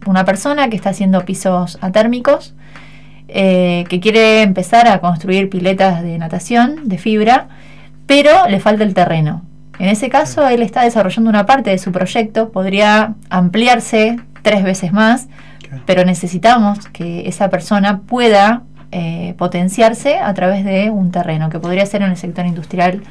una 0.04 0.24
persona 0.24 0.68
que 0.68 0.76
está 0.76 0.90
haciendo 0.90 1.24
pisos 1.24 1.78
atérmicos, 1.80 2.54
que 3.32 4.00
quiere 4.02 4.42
empezar 4.42 4.88
a 4.88 4.98
construir 4.98 5.48
piletas 5.48 6.02
de 6.02 6.18
natación, 6.18 6.88
de 6.88 6.98
fibra, 6.98 7.46
pero 8.06 8.48
le 8.48 8.58
falta 8.58 8.82
el 8.82 8.92
terreno. 8.92 9.42
En 9.78 9.88
ese 9.88 10.08
caso, 10.08 10.48
él 10.48 10.62
está 10.62 10.82
desarrollando 10.82 11.30
una 11.30 11.46
parte 11.46 11.70
de 11.70 11.78
su 11.78 11.92
proyecto, 11.92 12.50
podría 12.50 13.14
ampliarse 13.28 14.18
tres 14.42 14.64
veces 14.64 14.92
más, 14.92 15.28
pero 15.86 16.04
necesitamos 16.04 16.88
que 16.88 17.28
esa 17.28 17.50
persona 17.50 18.00
pueda 18.00 18.62
eh, 18.92 19.34
potenciarse 19.38 20.18
a 20.18 20.34
través 20.34 20.64
de 20.64 20.90
un 20.90 21.12
terreno, 21.12 21.48
que 21.48 21.60
podría 21.60 21.86
ser 21.86 22.02
en 22.02 22.10
el 22.10 22.16
sector 22.16 22.44
industrial 22.44 23.02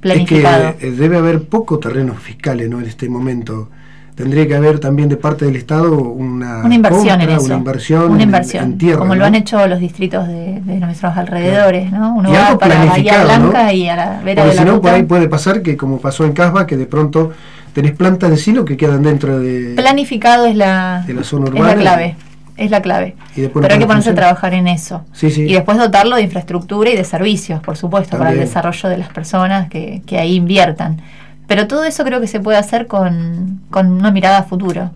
planificado. 0.00 0.68
Es 0.70 0.74
que 0.76 0.88
eh, 0.88 0.90
debe 0.92 1.16
haber 1.16 1.44
poco 1.44 1.78
terrenos 1.78 2.18
fiscales 2.18 2.68
¿no? 2.68 2.80
en 2.80 2.86
este 2.86 3.08
momento. 3.08 3.70
tendría 4.14 4.46
que 4.46 4.54
haber 4.54 4.78
también 4.78 5.08
de 5.08 5.16
parte 5.16 5.46
del 5.46 5.56
Estado 5.56 5.98
una, 5.98 6.58
una 6.62 6.74
inversión 6.74 7.20
en 7.22 7.30
eso. 7.30 7.46
Una 7.46 7.54
inversión, 7.54 8.10
una 8.10 8.22
inversión 8.22 8.64
en, 8.64 8.78
tierra. 8.78 8.98
Como 8.98 9.14
¿no? 9.14 9.20
lo 9.20 9.24
han 9.24 9.34
hecho 9.34 9.66
los 9.66 9.80
distritos 9.80 10.28
de, 10.28 10.60
de 10.60 10.76
nuestros 10.78 11.16
alrededores, 11.16 11.90
¿no? 11.90 12.14
Uno 12.14 12.28
Y 12.28 12.32
va 12.34 12.48
algo 12.48 12.58
para 12.58 12.84
Bahía 12.84 13.24
Blanca 13.24 13.64
¿no? 13.64 13.72
y 13.72 13.88
a 13.88 13.96
la 13.96 14.20
vera 14.22 14.42
Porque 14.42 14.50
de 14.50 14.54
la 14.56 14.62
si 14.62 14.68
no, 14.68 14.80
por 14.82 14.90
ahí 14.90 15.04
puede 15.04 15.28
pasar 15.28 15.62
que, 15.62 15.78
como 15.78 15.98
pasó 15.98 16.26
en 16.26 16.32
Casba, 16.32 16.66
que 16.66 16.76
de 16.76 16.84
pronto 16.86 17.32
tenés 17.72 17.92
plantas 17.92 18.30
de 18.30 18.36
silo 18.36 18.64
que 18.64 18.76
quedan 18.76 19.02
dentro 19.02 19.38
de. 19.38 19.74
Planificado 19.76 20.46
es 20.46 20.56
la, 20.56 21.04
de 21.06 21.14
la 21.14 21.24
zona 21.24 21.46
es 21.46 21.52
urbana 21.52 21.74
la 21.74 21.80
clave. 21.80 22.16
Es 22.56 22.70
la 22.70 22.82
clave. 22.82 23.16
y 23.34 23.46
Pero 23.48 23.72
hay 23.72 23.78
que 23.78 23.86
ponerse 23.86 24.10
a 24.10 24.14
trabajar 24.14 24.52
en 24.54 24.68
eso. 24.68 25.04
Sí, 25.12 25.30
sí. 25.30 25.42
Y 25.42 25.54
después 25.54 25.78
dotarlo 25.78 26.16
de 26.16 26.22
infraestructura 26.22 26.90
y 26.90 26.96
de 26.96 27.04
servicios, 27.04 27.60
por 27.60 27.76
supuesto, 27.76 28.18
para 28.18 28.32
el 28.32 28.38
desarrollo 28.38 28.88
de 28.88 28.98
las 28.98 29.08
personas 29.08 29.68
que, 29.68 30.02
que 30.06 30.18
ahí 30.18 30.36
inviertan. 30.36 31.00
Pero 31.46 31.66
todo 31.66 31.84
eso 31.84 32.04
creo 32.04 32.20
que 32.20 32.26
se 32.26 32.40
puede 32.40 32.58
hacer 32.58 32.86
con, 32.86 33.62
con 33.70 33.90
una 33.90 34.10
mirada 34.10 34.38
a 34.38 34.42
futuro. 34.44 34.90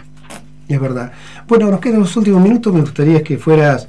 Es 0.69 0.81
verdad. 0.81 1.12
Bueno, 1.49 1.71
nos 1.71 1.81
quedan 1.81 2.01
los 2.01 2.17
últimos 2.17 2.43
minutos. 2.43 2.73
Me 2.73 2.81
gustaría 2.81 3.23
que 3.23 3.39
fueras 3.39 3.89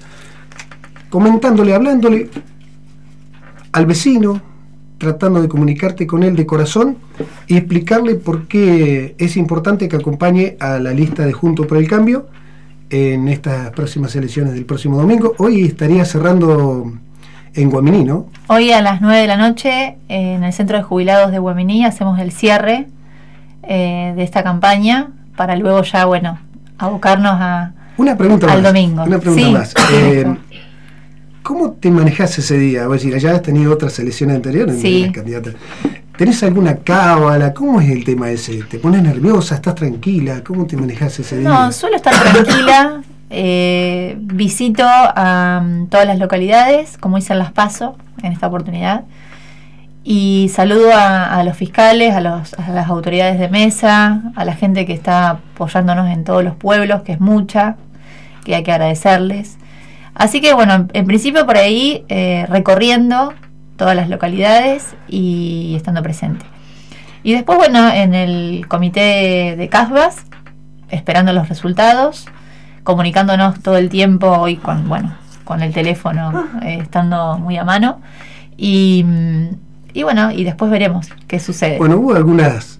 comentándole, 1.09 1.73
hablándole 1.73 2.29
al 3.71 3.85
vecino, 3.85 4.41
tratando 4.97 5.41
de 5.41 5.47
comunicarte 5.47 6.07
con 6.07 6.23
él 6.23 6.35
de 6.35 6.45
corazón 6.45 6.97
y 7.47 7.57
explicarle 7.57 8.15
por 8.15 8.47
qué 8.47 9.15
es 9.17 9.37
importante 9.37 9.87
que 9.87 9.95
acompañe 9.95 10.57
a 10.59 10.79
la 10.79 10.91
lista 10.91 11.25
de 11.25 11.33
Junto 11.33 11.67
por 11.67 11.77
el 11.77 11.87
Cambio 11.87 12.27
en 12.89 13.27
estas 13.27 13.71
próximas 13.71 14.15
elecciones 14.15 14.53
del 14.53 14.65
próximo 14.65 14.97
domingo. 14.97 15.33
Hoy 15.37 15.63
estaría 15.65 16.05
cerrando 16.05 16.91
en 17.53 17.69
Guaminí, 17.69 18.03
¿no? 18.03 18.27
Hoy 18.47 18.71
a 18.71 18.81
las 18.81 19.01
9 19.01 19.19
de 19.21 19.27
la 19.27 19.37
noche 19.37 19.97
en 20.07 20.43
el 20.43 20.53
Centro 20.53 20.77
de 20.77 20.83
Jubilados 20.83 21.31
de 21.31 21.39
Guaminí 21.39 21.85
hacemos 21.85 22.19
el 22.19 22.31
cierre 22.31 22.87
eh, 23.63 24.13
de 24.15 24.23
esta 24.23 24.43
campaña 24.43 25.09
para 25.35 25.55
luego 25.55 25.81
ya, 25.83 26.05
bueno, 26.05 26.39
abocarnos 26.77 27.33
a... 27.39 27.73
Una 27.97 28.15
pregunta 28.15 28.47
Al 28.51 28.61
más. 28.61 28.73
domingo. 28.73 29.03
Una 29.03 29.19
pregunta 29.19 29.45
Sí, 29.45 29.51
más. 29.51 29.73
Eh, 29.93 30.35
¿Cómo 31.47 31.71
te 31.71 31.89
manejás 31.91 32.37
ese 32.39 32.57
día? 32.57 32.83
Es 32.83 32.89
decir, 32.89 33.17
ya 33.17 33.31
has 33.31 33.41
tenido 33.41 33.71
otras 33.73 33.97
elecciones 33.99 34.35
anteriores, 34.35 34.81
Sí. 34.81 35.03
eras 35.03 35.13
candidata. 35.15 35.51
¿Tenés 36.17 36.43
alguna 36.43 36.75
cábala? 36.75 37.53
¿Cómo 37.53 37.79
es 37.79 37.89
el 37.89 38.03
tema 38.03 38.29
ese? 38.29 38.63
¿Te 38.63 38.79
pones 38.79 39.01
nerviosa? 39.01 39.55
¿Estás 39.55 39.75
tranquila? 39.75 40.43
¿Cómo 40.45 40.65
te 40.65 40.75
manejás 40.75 41.17
ese 41.19 41.37
día? 41.37 41.47
No, 41.47 41.71
suelo 41.71 41.95
estar 41.95 42.13
tranquila. 42.13 43.01
eh, 43.29 44.15
visito 44.19 44.83
a 44.85 45.61
mm, 45.63 45.87
todas 45.87 46.05
las 46.07 46.17
localidades, 46.19 46.97
como 46.97 47.17
hice 47.17 47.31
en 47.33 47.39
Las 47.39 47.51
Paso 47.53 47.95
en 48.23 48.31
esta 48.33 48.47
oportunidad. 48.47 49.03
Y 50.03 50.49
saludo 50.53 50.91
a, 50.93 51.25
a 51.37 51.43
los 51.43 51.55
fiscales, 51.57 52.13
a, 52.13 52.21
los- 52.21 52.53
a 52.55 52.71
las 52.71 52.87
autoridades 52.89 53.37
de 53.39 53.49
mesa, 53.49 54.21
a 54.35 54.45
la 54.45 54.53
gente 54.55 54.85
que 54.85 54.93
está 54.93 55.29
apoyándonos 55.31 56.09
en 56.09 56.23
todos 56.23 56.43
los 56.43 56.55
pueblos, 56.55 57.01
que 57.03 57.11
es 57.13 57.19
mucha, 57.19 57.75
que 58.45 58.55
hay 58.55 58.63
que 58.63 58.71
agradecerles. 58.71 59.57
Así 60.17 60.41
que 60.41 60.53
bueno, 60.53 60.73
en, 60.73 60.89
en 60.93 61.05
principio 61.05 61.45
por 61.45 61.57
ahí 61.57 62.03
eh, 62.09 62.45
recorriendo 62.49 63.33
todas 63.77 63.95
las 63.95 64.09
localidades 64.09 64.95
y 65.07 65.73
estando 65.75 66.01
presente. 66.01 66.45
Y 67.23 67.33
después, 67.33 67.57
bueno, 67.57 67.91
en 67.91 68.13
el 68.15 68.67
comité 68.67 69.55
de 69.57 69.69
CASBAS, 69.69 70.25
esperando 70.89 71.33
los 71.33 71.49
resultados, 71.49 72.25
comunicándonos 72.83 73.61
todo 73.61 73.77
el 73.77 73.89
tiempo 73.89 74.27
hoy 74.27 74.55
con, 74.55 74.87
bueno, 74.87 75.13
con 75.43 75.61
el 75.61 75.73
teléfono 75.73 76.47
eh, 76.63 76.79
estando 76.81 77.37
muy 77.37 77.57
a 77.57 77.63
mano. 77.63 78.01
Y, 78.55 79.05
y 79.93 80.03
bueno, 80.03 80.31
y 80.31 80.43
después 80.43 80.71
veremos 80.71 81.09
qué 81.27 81.39
sucede. 81.39 81.77
Bueno, 81.77 81.97
hubo 81.97 82.15
algunas 82.15 82.79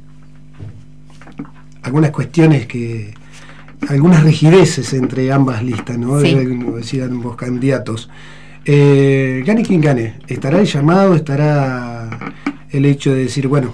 algunas 1.84 2.12
cuestiones 2.12 2.68
que 2.68 3.14
algunas 3.90 4.24
rigideces 4.24 4.94
entre 4.94 5.32
ambas 5.32 5.64
listas, 5.64 5.98
¿no? 5.98 6.20
Sí. 6.22 6.36
Decían 6.76 7.12
ambos 7.12 7.36
candidatos. 7.36 8.10
Eh, 8.66 9.44
gane 9.46 9.64
quien 9.64 9.80
gane, 9.82 10.16
estará 10.28 10.60
el 10.60 10.66
llamado, 10.66 11.16
estará 11.16 12.10
el 12.70 12.86
hecho 12.86 13.14
de 13.14 13.24
decir, 13.24 13.48
bueno, 13.48 13.72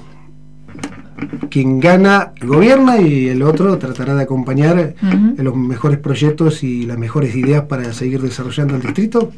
quien 1.50 1.80
gana 1.80 2.32
gobierna 2.42 2.98
y 3.02 3.28
el 3.30 3.42
otro 3.44 3.78
tratará 3.78 4.14
de 4.16 4.24
acompañar 4.24 4.96
Ujú. 5.02 5.42
los 5.42 5.56
mejores 5.56 6.00
proyectos 6.00 6.64
y 6.64 6.86
las 6.86 6.98
mejores 6.98 7.36
ideas 7.36 7.64
para 7.64 7.92
seguir 7.94 8.22
desarrollando 8.22 8.76
el 8.76 8.82
distrito. 8.82 9.32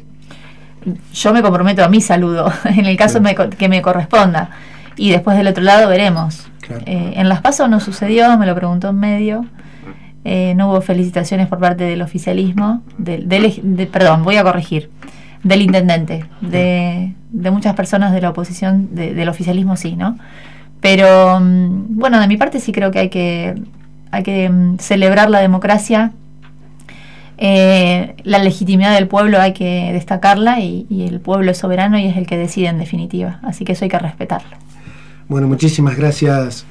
Yo 1.14 1.32
me 1.32 1.42
comprometo 1.42 1.82
a 1.84 1.88
mi 1.88 2.00
saludo, 2.00 2.52
en 2.64 2.86
el 2.86 2.96
caso 2.96 3.20
Claro. 3.20 3.48
me 3.50 3.56
que 3.56 3.68
me 3.68 3.82
corresponda. 3.82 4.50
Y 4.96 5.10
después 5.10 5.36
del 5.36 5.46
otro 5.46 5.62
lado 5.62 5.88
veremos. 5.88 6.46
Claro. 6.60 6.82
Eh, 6.86 7.14
en 7.16 7.28
Las 7.28 7.40
Pasos 7.42 7.68
no 7.68 7.80
sucedió, 7.80 8.36
me 8.38 8.46
lo 8.46 8.54
preguntó 8.54 8.88
en 8.90 8.98
medio. 8.98 9.46
Eh, 10.28 10.54
no 10.56 10.68
hubo 10.70 10.80
felicitaciones 10.80 11.46
por 11.46 11.60
parte 11.60 11.84
del 11.84 12.02
oficialismo, 12.02 12.82
del, 12.98 13.28
del 13.28 13.60
de- 13.62 13.86
perdón, 13.86 14.24
voy 14.24 14.36
a 14.36 14.42
corregir, 14.42 14.90
del 15.44 15.62
intendente, 15.62 16.24
de, 16.40 17.12
de 17.30 17.50
muchas 17.52 17.74
personas 17.76 18.12
de 18.12 18.20
la 18.20 18.30
oposición, 18.30 18.88
de- 18.92 19.14
del 19.14 19.28
oficialismo 19.28 19.76
sí, 19.76 19.94
¿no? 19.94 20.18
Pero 20.80 21.38
mm, 21.38 21.96
bueno, 21.96 22.18
de 22.20 22.26
mi 22.26 22.36
parte 22.36 22.58
sí 22.58 22.72
creo 22.72 22.90
que 22.90 22.98
hay 22.98 23.08
que, 23.08 23.54
hay 24.10 24.24
que 24.24 24.48
mm, 24.48 24.78
celebrar 24.78 25.30
la 25.30 25.38
democracia, 25.38 26.10
eh, 27.38 28.16
la 28.24 28.38
legitimidad 28.38 28.94
del 28.94 29.06
pueblo 29.08 29.40
hay 29.40 29.52
que 29.52 29.92
destacarla 29.92 30.58
y, 30.60 30.86
y 30.88 31.06
el 31.06 31.20
pueblo 31.20 31.50
es 31.52 31.58
soberano 31.58 31.98
y 31.98 32.06
es 32.06 32.16
el 32.16 32.26
que 32.26 32.36
decide 32.36 32.66
en 32.68 32.78
definitiva, 32.78 33.38
así 33.44 33.64
que 33.64 33.72
eso 33.72 33.84
hay 33.84 33.90
que 33.90 33.98
respetarlo. 34.00 34.56
Bueno, 35.28 35.46
muchísimas 35.46 35.96
gracias. 35.96 36.64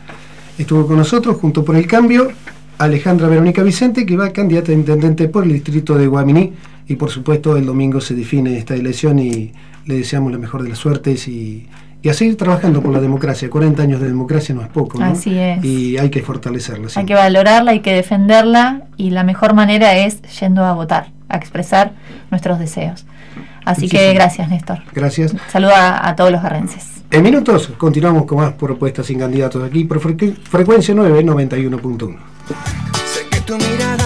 Estuvo 0.57 0.87
con 0.87 0.97
nosotros, 0.97 1.37
junto 1.37 1.63
por 1.63 1.75
el 1.75 1.85
cambio, 1.87 2.29
Alejandra 2.77 3.27
Verónica 3.27 3.63
Vicente, 3.63 4.05
que 4.05 4.17
va 4.17 4.31
candidata 4.31 4.71
a 4.71 4.75
intendente 4.75 5.27
por 5.29 5.43
el 5.43 5.53
distrito 5.53 5.95
de 5.95 6.07
Guaminí. 6.07 6.53
Y 6.87 6.95
por 6.97 7.09
supuesto, 7.09 7.57
el 7.57 7.65
domingo 7.65 7.99
se 8.01 8.13
define 8.13 8.57
esta 8.57 8.75
elección 8.75 9.17
y 9.19 9.51
le 9.85 9.95
deseamos 9.95 10.31
la 10.31 10.37
mejor 10.37 10.61
de 10.63 10.69
las 10.69 10.77
suertes 10.77 11.27
y, 11.27 11.67
y 12.03 12.09
a 12.09 12.13
seguir 12.13 12.37
trabajando 12.37 12.81
por 12.81 12.91
la 12.93 12.99
democracia. 12.99 13.49
40 13.49 13.81
años 13.81 14.01
de 14.01 14.07
democracia 14.07 14.53
no 14.53 14.61
es 14.61 14.67
poco, 14.67 14.99
¿no? 14.99 15.05
Así 15.05 15.35
es. 15.37 15.63
Y 15.65 15.97
hay 15.97 16.09
que 16.09 16.21
fortalecerla. 16.21 16.89
Hay 16.95 17.05
que 17.05 17.15
valorarla, 17.15 17.71
hay 17.71 17.79
que 17.79 17.93
defenderla 17.93 18.83
y 18.97 19.09
la 19.11 19.23
mejor 19.23 19.53
manera 19.55 19.97
es 19.97 20.21
yendo 20.39 20.63
a 20.63 20.73
votar, 20.73 21.07
a 21.29 21.37
expresar 21.37 21.93
nuestros 22.29 22.59
deseos. 22.59 23.05
Así 23.63 23.89
que 23.89 24.13
gracias, 24.13 24.47
Néstor. 24.49 24.79
Gracias. 24.93 25.33
Saludo 25.51 25.73
a, 25.75 26.07
a 26.07 26.15
todos 26.15 26.31
los 26.31 26.43
arrenses. 26.43 26.91
En 27.09 27.23
minutos 27.23 27.71
continuamos 27.77 28.25
con 28.25 28.37
más 28.39 28.53
propuestas 28.53 29.05
sin 29.07 29.17
candidatos 29.19 29.63
aquí 29.63 29.85
por 29.85 29.99
frecu- 29.99 30.35
frecuencia 30.35 30.93
9 30.93 31.23
91.1. 31.25 32.15
Sé 32.47 33.27
que 33.29 33.41
tu 33.41 33.57
mirada 33.57 34.04